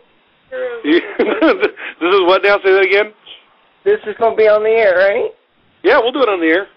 This 1.99 2.13
is 2.13 2.21
what 2.28 2.43
now? 2.43 2.58
Say 2.63 2.73
that 2.73 2.86
again. 2.86 3.13
This 3.86 3.99
is 4.06 4.15
going 4.19 4.34
to 4.34 4.38
be 4.38 4.47
on 4.47 4.63
the 4.63 4.69
air, 4.69 4.95
right? 4.97 5.32
Yeah, 5.84 5.99
we'll 5.99 6.12
do 6.12 6.21
it 6.21 6.30
on 6.30 6.39
the 6.39 6.47
air. 6.47 6.67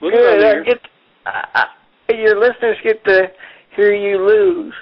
We'll 0.00 0.10
do 0.10 0.18
it 0.18 0.20
on 0.20 0.38
Good. 0.38 0.42
the 0.42 0.46
I 0.46 0.50
air. 0.50 0.64
get 0.64 0.78
uh, 1.26 1.42
uh, 1.54 2.14
your 2.14 2.38
listeners 2.38 2.76
get 2.84 3.04
to 3.04 3.28
hear 3.74 3.94
you 3.94 4.18
lose. 4.26 4.74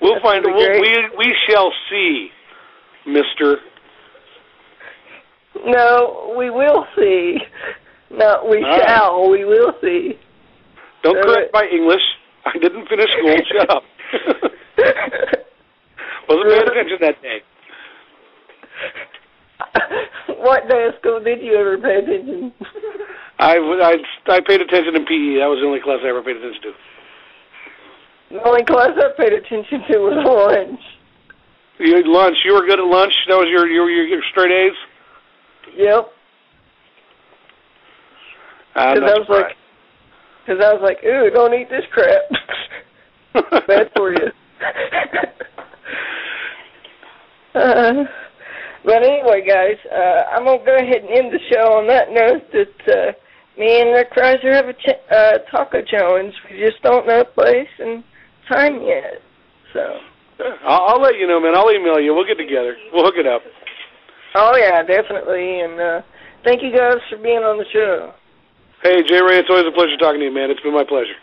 We'll 0.00 0.14
That's 0.14 0.24
find. 0.24 0.44
We'll, 0.44 0.80
we 0.80 0.96
we 1.16 1.34
shall 1.48 1.72
see, 1.90 2.28
Mister. 3.06 3.58
No, 5.64 6.34
we 6.36 6.50
will 6.50 6.84
see. 6.96 7.38
No, 8.10 8.46
we 8.50 8.58
All 8.58 8.70
right. 8.70 8.88
shall. 8.88 9.30
We 9.30 9.44
will 9.44 9.72
see. 9.80 10.18
Don't 11.02 11.16
All 11.16 11.22
correct 11.22 11.50
my 11.52 11.66
English. 11.72 12.02
I 12.46 12.58
didn't 12.58 12.88
finish 12.88 13.10
school. 13.12 13.36
Shut 13.52 13.70
up. 13.70 13.82
Wasn't 16.28 16.48
paying 16.48 16.68
attention 16.68 16.98
that 17.00 17.22
day. 17.22 17.42
what 20.38 20.68
day 20.68 20.86
of 20.88 20.94
school 21.00 21.20
did 21.22 21.40
you 21.42 21.54
ever 21.54 21.78
pay 21.78 21.96
attention? 21.98 22.52
I, 23.38 23.56
I, 23.56 23.96
I 24.32 24.40
paid 24.46 24.60
attention 24.60 24.96
in 24.96 25.04
PE. 25.04 25.38
That 25.38 25.50
was 25.50 25.60
the 25.60 25.66
only 25.66 25.80
class 25.80 25.98
I 26.04 26.08
ever 26.08 26.22
paid 26.22 26.36
attention 26.36 26.62
to. 26.62 26.72
The 28.32 28.42
only 28.48 28.64
class 28.64 28.90
I 28.96 29.10
paid 29.20 29.32
attention 29.32 29.82
to 29.90 29.98
was 29.98 30.16
lunch. 30.24 30.80
You 31.78 31.96
had 31.96 32.06
lunch. 32.06 32.38
You 32.44 32.54
were 32.54 32.66
good 32.66 32.78
at 32.78 32.86
lunch. 32.86 33.12
That 33.28 33.36
was 33.36 33.48
your 33.50 33.66
your 33.66 33.90
your, 33.90 34.06
your 34.06 34.22
straight 34.30 34.50
A's. 34.50 34.72
Yep. 35.76 36.08
Ah, 38.74 38.88
I'm 38.88 39.00
not 39.00 39.10
I 39.10 39.18
was 39.18 39.28
like, 39.28 39.56
because 40.44 40.60
I 40.62 40.72
was 40.72 40.82
like, 40.82 40.98
ooh, 41.04 41.30
don't 41.30 41.54
eat 41.54 41.70
this 41.70 41.84
crap. 41.92 42.22
Bad 43.66 43.90
for 43.96 44.12
you. 44.12 44.18
uh, 47.54 48.04
but 48.84 49.02
anyway, 49.02 49.42
guys, 49.46 49.78
uh, 49.90 50.24
I'm 50.34 50.44
gonna 50.44 50.62
go 50.64 50.76
ahead 50.76 51.02
and 51.02 51.10
end 51.10 51.32
the 51.32 51.40
show 51.52 51.78
on 51.78 51.86
that 51.88 52.10
note 52.10 52.42
that 52.52 52.92
uh, 52.92 53.12
me 53.58 53.80
and 53.80 53.92
Rick 53.92 54.12
Reiser 54.16 54.52
have 54.52 54.68
a 54.68 54.74
ch- 54.74 55.00
uh, 55.10 55.38
taco 55.50 55.82
challenge. 55.82 56.34
We 56.50 56.58
just 56.58 56.82
don't 56.82 57.06
know 57.06 57.24
place 57.24 57.68
and 57.78 58.04
time 58.48 58.82
yet. 58.82 59.22
So. 59.72 60.00
I'll, 60.64 60.86
I'll 60.88 61.00
let 61.00 61.16
you 61.16 61.26
know, 61.26 61.40
man. 61.40 61.54
I'll 61.54 61.70
email 61.70 62.00
you. 62.00 62.14
We'll 62.14 62.26
get 62.26 62.38
together. 62.38 62.76
We'll 62.92 63.04
hook 63.04 63.14
it 63.16 63.26
up. 63.26 63.42
Oh 64.34 64.56
yeah, 64.56 64.82
definitely. 64.82 65.60
And 65.60 65.80
uh, 65.80 66.02
thank 66.44 66.62
you 66.62 66.76
guys 66.76 66.96
for 67.10 67.18
being 67.18 67.38
on 67.38 67.58
the 67.58 67.64
show. 67.72 68.14
Hey, 68.82 69.02
J. 69.06 69.22
Ray, 69.22 69.38
it's 69.38 69.48
always 69.48 69.66
a 69.66 69.70
pleasure 69.70 69.96
talking 69.96 70.18
to 70.20 70.26
you, 70.26 70.34
man. 70.34 70.50
It's 70.50 70.60
been 70.60 70.74
my 70.74 70.82
pleasure. 70.84 71.14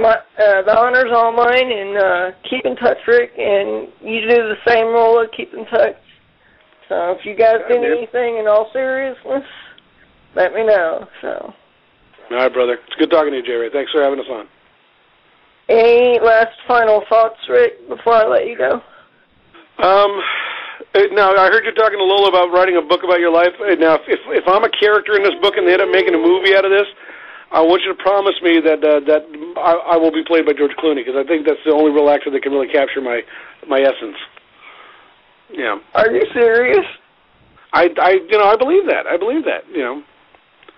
My, 0.00 0.16
uh, 0.38 0.62
the 0.62 0.76
honor's 0.76 1.10
all 1.14 1.32
mine, 1.32 1.70
and 1.70 1.96
uh, 1.96 2.30
keep 2.48 2.66
in 2.66 2.76
touch, 2.76 2.98
Rick. 3.06 3.32
And 3.38 3.88
you 4.02 4.20
do 4.28 4.36
the 4.52 4.56
same, 4.66 4.86
Rolla. 4.86 5.26
Keep 5.34 5.54
in 5.54 5.64
touch. 5.66 5.96
So 6.88 7.12
if 7.12 7.24
you 7.24 7.34
guys 7.34 7.64
did 7.68 7.82
anything 7.82 8.36
in 8.36 8.46
all 8.46 8.68
seriousness, 8.72 9.44
let 10.36 10.52
me 10.52 10.66
know. 10.66 11.06
So 11.22 11.54
All 12.30 12.36
right, 12.36 12.52
brother. 12.52 12.74
It's 12.74 12.96
good 12.98 13.10
talking 13.10 13.30
to 13.30 13.38
you, 13.38 13.42
J. 13.42 13.52
Ray. 13.52 13.70
Thanks 13.72 13.90
for 13.92 14.02
having 14.02 14.20
us 14.20 14.26
on. 14.30 14.46
any 15.70 16.20
last 16.20 16.52
final 16.68 17.02
thoughts, 17.08 17.38
Rick, 17.48 17.88
before 17.88 18.14
I 18.14 18.26
let 18.26 18.46
you 18.46 18.58
go? 18.58 18.82
Um, 19.82 20.20
now 21.12 21.34
I 21.34 21.48
heard 21.50 21.64
you 21.64 21.72
talking 21.72 21.98
to 21.98 22.04
Lola 22.04 22.28
about 22.28 22.52
writing 22.52 22.76
a 22.76 22.82
book 22.82 23.02
about 23.04 23.20
your 23.20 23.32
life. 23.32 23.54
Uh, 23.60 23.74
Now, 23.74 23.94
if 24.06 24.20
if 24.28 24.44
I'm 24.46 24.64
a 24.64 24.70
character 24.70 25.16
in 25.16 25.22
this 25.22 25.34
book 25.40 25.54
and 25.56 25.66
they 25.66 25.72
end 25.72 25.82
up 25.82 25.90
making 25.90 26.14
a 26.14 26.18
movie 26.18 26.54
out 26.54 26.64
of 26.64 26.70
this, 26.70 26.86
I 27.52 27.60
want 27.60 27.82
you 27.82 27.94
to 27.94 28.00
promise 28.02 28.34
me 28.42 28.60
that 28.60 28.82
uh, 28.82 29.00
that 29.06 29.22
I, 29.56 29.94
I 29.94 29.96
will 29.96 30.12
be 30.12 30.24
played 30.24 30.46
by 30.46 30.52
George 30.52 30.74
Clooney 30.78 31.04
because 31.04 31.16
I 31.16 31.26
think 31.26 31.46
that's 31.46 31.62
the 31.64 31.72
only 31.72 31.90
real 31.92 32.10
actor 32.10 32.30
that 32.30 32.42
can 32.42 32.52
really 32.52 32.68
capture 32.68 33.00
my 33.00 33.22
my 33.68 33.80
essence. 33.80 34.18
Yeah, 35.52 35.78
Are 35.94 36.10
you 36.10 36.26
serious? 36.32 36.84
I 37.72 37.90
I 38.00 38.18
you 38.26 38.38
know 38.38 38.48
I 38.48 38.56
believe 38.56 38.86
that. 38.86 39.06
I 39.06 39.16
believe 39.16 39.44
that. 39.44 39.68
You 39.70 39.82
know. 39.82 40.02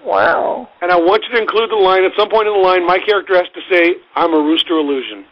Wow. 0.04 0.68
And 0.82 0.92
I 0.92 0.96
want 0.96 1.24
you 1.26 1.34
to 1.34 1.40
include 1.40 1.70
the 1.70 1.80
line 1.80 2.04
at 2.04 2.12
some 2.16 2.28
point 2.28 2.46
in 2.46 2.52
the 2.54 2.60
line. 2.60 2.86
My 2.86 2.98
character 2.98 3.34
has 3.34 3.48
to 3.54 3.60
say, 3.72 3.96
"I'm 4.14 4.34
a 4.34 4.38
rooster 4.38 4.76
illusion." 4.76 5.24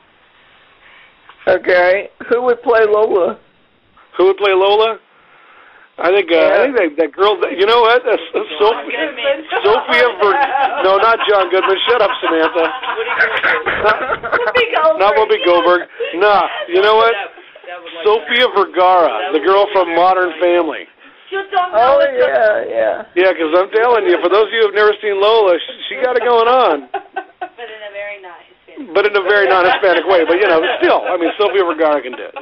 Okay. 1.47 2.09
Who 2.29 2.43
would 2.43 2.63
play 2.63 2.85
Lola? 2.89 3.39
Who 4.17 4.27
would 4.27 4.37
play 4.37 4.53
Lola? 4.53 4.99
I 5.95 6.11
think 6.11 6.27
uh, 6.27 6.35
I 6.35 6.67
think 6.67 6.75
that, 6.75 6.91
that 6.99 7.11
girl. 7.15 7.39
That, 7.39 7.55
you 7.55 7.71
know 7.71 7.87
what? 7.87 8.03
That's, 8.03 8.23
that's 8.35 8.51
Sophie, 8.59 8.99
Sophia 9.63 10.11
Ver. 10.19 10.35
No, 10.83 10.99
not 10.99 11.23
John 11.31 11.47
Goodman. 11.55 11.79
Shut 11.87 12.03
up, 12.03 12.11
Samantha. 12.19 12.67
Not 14.99 15.15
Whoopi 15.15 15.39
Goldberg. 15.47 15.87
Nah. 16.19 16.51
You 16.67 16.83
know 16.83 16.99
what? 16.99 17.15
Sophia 18.03 18.51
Vergara, 18.59 19.31
the 19.33 19.41
girl 19.41 19.71
from 19.73 19.95
Modern 19.95 20.35
Family. 20.43 20.91
Oh 21.31 21.99
yeah, 22.15 22.63
yeah. 22.67 23.03
Yeah, 23.15 23.31
because 23.31 23.55
I'm 23.55 23.71
telling 23.71 24.07
you, 24.07 24.19
for 24.23 24.31
those 24.31 24.47
of 24.47 24.55
you 24.55 24.67
who've 24.67 24.75
never 24.75 24.95
seen 25.03 25.19
Lola, 25.21 25.59
she, 25.59 25.73
she 25.89 25.95
got 26.03 26.17
it 26.17 26.23
going 26.27 26.49
on. 26.51 26.89
But 27.55 27.71
in 27.71 27.81
a 27.87 27.93
very 27.95 28.19
non-Hispanic. 28.19 28.95
But 28.95 29.07
in 29.07 29.15
a 29.15 29.23
very 29.23 29.47
non-Hispanic 29.47 30.05
way. 30.11 30.27
But 30.27 30.43
you 30.43 30.49
know, 30.51 30.59
still, 30.83 31.03
I 31.07 31.17
mean, 31.17 31.31
Sophia 31.39 31.63
Vergara 31.63 32.03
can 32.03 32.13
do 32.13 32.27
it. 32.27 32.35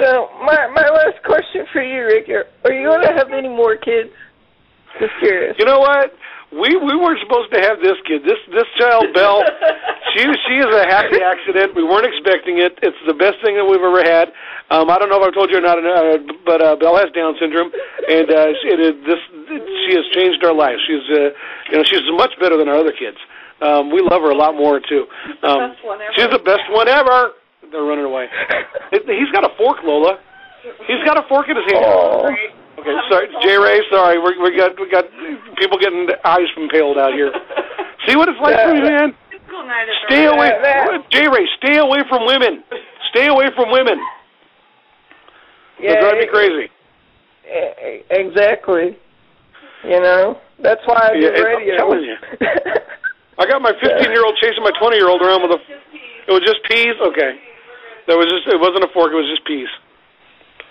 Yeah. 0.00 0.06
So 0.06 0.28
my 0.44 0.66
my 0.74 0.88
last 0.88 1.22
question 1.24 1.66
for 1.72 1.82
you, 1.82 2.04
Rick, 2.04 2.28
are, 2.28 2.46
are 2.64 2.72
you 2.74 2.88
going 2.88 3.02
to 3.02 3.12
have 3.14 3.30
any 3.32 3.48
more 3.48 3.76
kids? 3.76 4.10
Just 5.00 5.12
curious. 5.20 5.56
You 5.58 5.64
know 5.66 5.80
what? 5.80 6.12
We 6.52 6.70
we 6.78 6.94
weren't 6.94 7.18
supposed 7.22 7.50
to 7.52 7.60
have 7.60 7.82
this 7.82 7.98
kid. 8.06 8.22
This 8.22 8.38
this 8.54 8.66
child, 8.78 9.06
Belle. 9.14 9.42
she 10.14 10.22
she 10.22 10.54
is 10.62 10.70
a 10.70 10.86
happy 10.86 11.18
accident. 11.18 11.74
We 11.74 11.82
weren't 11.82 12.06
expecting 12.06 12.58
it. 12.62 12.78
It's 12.82 12.96
the 13.06 13.14
best 13.14 13.42
thing 13.42 13.56
that 13.58 13.66
we've 13.66 13.82
ever 13.82 14.02
had. 14.06 14.30
Um, 14.70 14.88
I 14.88 14.98
don't 14.98 15.10
know 15.10 15.18
if 15.18 15.26
I've 15.28 15.34
told 15.34 15.50
you 15.50 15.58
or 15.58 15.66
not, 15.66 15.78
uh, 15.82 16.18
but 16.46 16.62
uh, 16.62 16.76
Belle 16.78 16.96
has 16.96 17.10
Down 17.10 17.34
syndrome, 17.42 17.70
and 18.08 18.30
uh, 18.30 18.46
she, 18.62 18.66
it, 18.70 18.80
is- 18.80 19.02
this 19.04 19.18
she 19.86 19.98
has 19.98 20.06
changed 20.14 20.44
our 20.46 20.54
lives. 20.54 20.78
She's 20.86 21.02
uh, 21.10 21.34
you 21.70 21.76
know 21.78 21.84
she's 21.90 22.06
much 22.14 22.30
better 22.38 22.56
than 22.56 22.68
our 22.70 22.78
other 22.78 22.94
kids. 22.94 23.18
Um, 23.60 23.90
we 23.90 23.98
love 24.02 24.22
her 24.22 24.30
a 24.30 24.38
lot 24.38 24.54
more 24.54 24.78
too. 24.78 25.06
Um, 25.42 25.74
she's 26.14 26.30
the 26.30 26.38
best 26.42 26.62
one 26.70 26.86
ever. 26.86 27.34
They're 27.72 27.82
running 27.84 28.04
away. 28.04 28.26
He's 28.92 29.30
got 29.32 29.44
a 29.44 29.54
fork, 29.56 29.78
Lola. 29.84 30.18
He's 30.86 31.02
got 31.04 31.18
a 31.18 31.28
fork 31.28 31.48
in 31.48 31.56
his 31.56 31.66
hand. 31.72 31.84
Oh. 31.86 32.28
Okay, 32.78 32.90
sorry, 33.10 33.28
J 33.42 33.56
Ray. 33.56 33.80
Sorry, 33.90 34.18
we 34.18 34.36
we 34.42 34.56
got 34.56 34.78
we 34.80 34.88
got 34.90 35.04
people 35.56 35.78
getting 35.78 36.08
eyes 36.24 36.48
impaled 36.56 36.98
out 36.98 37.12
here. 37.14 37.30
See 38.08 38.16
what 38.16 38.28
it's 38.28 38.40
like 38.40 38.56
for 38.60 38.74
me, 38.74 38.80
man. 38.82 39.14
Stay 40.06 40.26
away, 40.26 40.50
J 41.10 41.28
Ray. 41.28 41.46
Stay 41.62 41.76
away 41.78 42.00
from 42.08 42.26
women. 42.26 42.64
Stay 43.10 43.28
away 43.28 43.46
from 43.54 43.70
women. 43.70 43.98
They 45.80 45.86
Yeah, 45.92 46.00
drive 46.00 46.18
me 46.18 46.26
crazy. 46.26 46.68
E- 47.46 47.74
e- 47.86 48.02
Exactly. 48.10 48.96
You 49.84 50.00
know, 50.00 50.38
that's 50.60 50.80
why 50.86 51.10
I 51.10 51.14
do 51.14 51.20
Yeah, 51.20 51.28
it- 51.36 51.72
I'm 51.72 51.76
telling 51.76 52.02
you. 52.02 52.16
I 53.38 53.46
got 53.46 53.60
my 53.62 53.72
15 53.82 54.10
year 54.10 54.24
old 54.24 54.36
chasing 54.40 54.62
my 54.62 54.70
20 54.80 54.96
year 54.96 55.08
old 55.08 55.20
around 55.22 55.42
with 55.42 55.52
a. 55.52 55.60
It 56.26 56.32
was 56.32 56.40
just 56.42 56.62
peas. 56.68 56.94
Okay, 57.06 57.38
that 58.06 58.16
was 58.16 58.26
just. 58.30 58.46
It 58.48 58.60
wasn't 58.60 58.84
a 58.84 58.92
fork. 58.92 59.12
It 59.12 59.16
was 59.16 59.28
just 59.30 59.44
peas. 59.46 59.68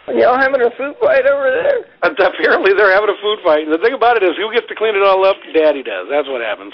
Y'all 0.07 0.37
having 0.37 0.59
a 0.61 0.69
food 0.75 0.95
fight 0.99 1.25
over 1.25 1.47
there? 1.49 1.87
And 2.03 2.19
apparently 2.19 2.73
they're 2.75 2.91
having 2.91 3.07
a 3.09 3.19
food 3.23 3.39
fight. 3.43 3.63
And 3.63 3.71
the 3.71 3.77
thing 3.79 3.93
about 3.93 4.17
it 4.17 4.23
is, 4.23 4.35
who 4.35 4.51
gets 4.51 4.67
to 4.67 4.75
clean 4.75 4.95
it 4.95 5.01
all 5.03 5.25
up? 5.25 5.37
Daddy 5.55 5.81
does. 5.81 6.07
That's 6.11 6.27
what 6.27 6.41
happens. 6.41 6.73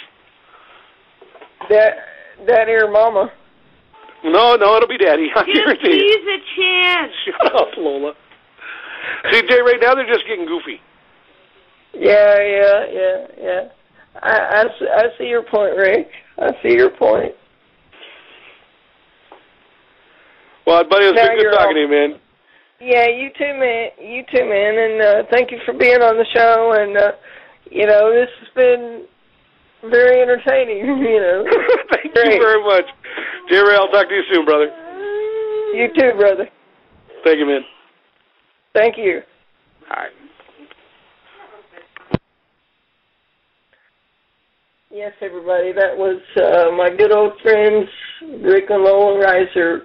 Dad, 1.69 1.93
Daddy 2.47 2.71
or 2.73 2.89
Mama? 2.89 3.31
No, 4.23 4.55
no, 4.55 4.75
it'll 4.77 4.87
be 4.89 4.97
Daddy. 4.97 5.29
I 5.35 5.45
guarantee 5.45 5.93
you. 5.93 6.01
He's 6.01 6.25
a 6.25 6.39
chance. 6.57 7.11
Shut 7.25 7.55
up, 7.55 7.69
Lola. 7.77 8.13
See, 9.31 9.41
Jay, 9.47 9.61
right 9.61 9.77
now 9.79 9.93
they're 9.95 10.07
just 10.11 10.25
getting 10.27 10.45
goofy. 10.45 10.81
Yeah, 11.93 12.37
yeah, 12.41 12.85
yeah, 12.91 13.27
yeah. 13.41 13.61
I, 14.21 14.37
I, 14.37 14.61
s- 14.65 14.89
I 14.95 15.03
see 15.17 15.25
your 15.25 15.43
point, 15.43 15.75
Rick. 15.77 16.09
I 16.37 16.51
see 16.61 16.73
your 16.73 16.89
point. 16.89 17.33
Well, 20.67 20.83
buddy, 20.89 21.05
it 21.05 21.13
was 21.13 21.15
Now 21.15 21.35
good 21.35 21.51
talking 21.51 21.67
all- 21.67 21.73
to 21.73 21.79
you, 21.79 21.87
man. 21.87 22.19
Yeah, 22.81 23.07
you 23.07 23.29
too, 23.37 23.53
man. 23.59 23.89
You 23.99 24.23
too, 24.31 24.45
man. 24.47 24.73
And 24.79 25.01
uh, 25.01 25.23
thank 25.31 25.51
you 25.51 25.57
for 25.65 25.73
being 25.73 25.99
on 26.01 26.15
the 26.15 26.25
show. 26.33 26.71
And 26.79 26.95
uh, 26.97 27.11
you 27.69 27.85
know, 27.85 28.09
this 28.13 28.29
has 28.39 28.47
been 28.55 29.05
very 29.89 30.21
entertaining. 30.21 30.79
You 31.03 31.19
know. 31.19 31.43
Thank 32.15 32.33
you 32.35 32.39
very 32.41 32.63
much. 32.63 32.85
Jerry. 33.49 33.75
I'll 33.75 33.89
talk 33.89 34.07
to 34.07 34.13
you 34.15 34.23
soon, 34.33 34.45
brother. 34.45 34.67
You 35.73 35.87
too, 35.97 36.17
brother. 36.17 36.47
Thank 37.25 37.39
you, 37.39 37.45
man. 37.45 37.61
Thank 38.73 38.97
you. 38.97 39.21
All 39.91 39.97
right. 39.97 40.11
Yes, 44.91 45.11
everybody. 45.21 45.71
That 45.71 45.95
was 45.97 46.19
uh, 46.37 46.75
my 46.75 46.89
good 46.95 47.11
old 47.11 47.33
friends, 47.43 47.87
Rick 48.41 48.65
and 48.69 48.83
Lola 48.83 49.23
Reiser. 49.23 49.81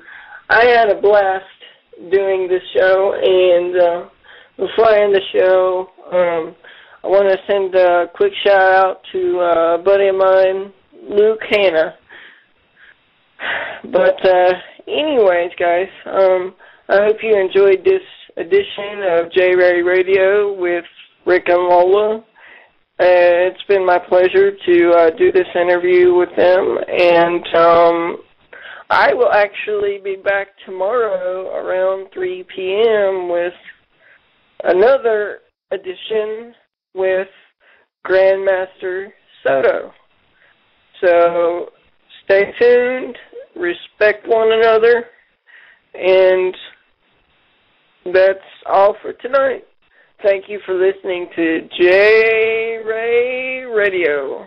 I 0.48 0.64
had 0.66 0.90
a 0.90 1.00
blast 1.00 1.44
doing 2.10 2.48
this 2.48 2.62
show, 2.76 3.14
and 3.14 3.76
uh, 3.76 4.08
before 4.56 4.90
I 4.90 5.02
end 5.02 5.14
the 5.14 5.20
show, 5.32 5.88
um, 6.12 6.54
I 7.02 7.06
want 7.06 7.30
to 7.30 7.38
send 7.50 7.74
a 7.74 8.06
quick 8.14 8.32
shout 8.44 8.60
out 8.60 9.00
to 9.12 9.40
uh, 9.40 9.74
a 9.74 9.82
buddy 9.82 10.08
of 10.08 10.16
mine, 10.16 10.72
Luke 11.08 11.40
Hanna. 11.50 11.94
But 13.84 14.26
uh, 14.26 14.52
anyways, 14.86 15.50
guys, 15.58 15.88
um, 16.06 16.54
I 16.88 16.96
hope 17.04 17.16
you 17.22 17.38
enjoyed 17.38 17.84
this 17.84 18.02
edition 18.36 19.02
of 19.18 19.32
J 19.32 19.54
Ray 19.54 19.82
Radio 19.82 20.52
with 20.52 20.84
Rick 21.26 21.44
and 21.48 21.62
Lola. 21.62 22.18
Uh, 23.00 23.50
it's 23.50 23.62
been 23.66 23.84
my 23.84 23.98
pleasure 23.98 24.52
to 24.52 24.90
uh, 24.90 25.10
do 25.16 25.32
this 25.32 25.48
interview 25.54 26.14
with 26.14 26.28
them, 26.36 26.78
and 26.86 27.56
um, 27.56 28.16
I 28.90 29.14
will 29.14 29.32
actually 29.32 29.98
be 30.02 30.16
back 30.16 30.48
tomorrow 30.66 31.56
around 31.56 32.08
3 32.12 32.44
p.m. 32.54 33.28
with 33.30 33.54
another 34.62 35.40
edition 35.70 36.54
with 36.94 37.28
Grandmaster 38.06 39.08
Soto. 39.42 39.90
So 41.00 41.70
stay 42.24 42.52
tuned, 42.60 43.16
respect 43.56 44.26
one 44.26 44.52
another, 44.52 45.04
and 45.94 46.54
that's 48.12 48.38
all 48.66 48.96
for 49.00 49.12
tonight. 49.14 49.64
Thank 50.22 50.44
you 50.48 50.60
for 50.64 50.74
listening 50.74 51.28
to 51.36 51.68
J 51.80 52.78
Ray 52.86 53.64
Radio. 53.64 54.46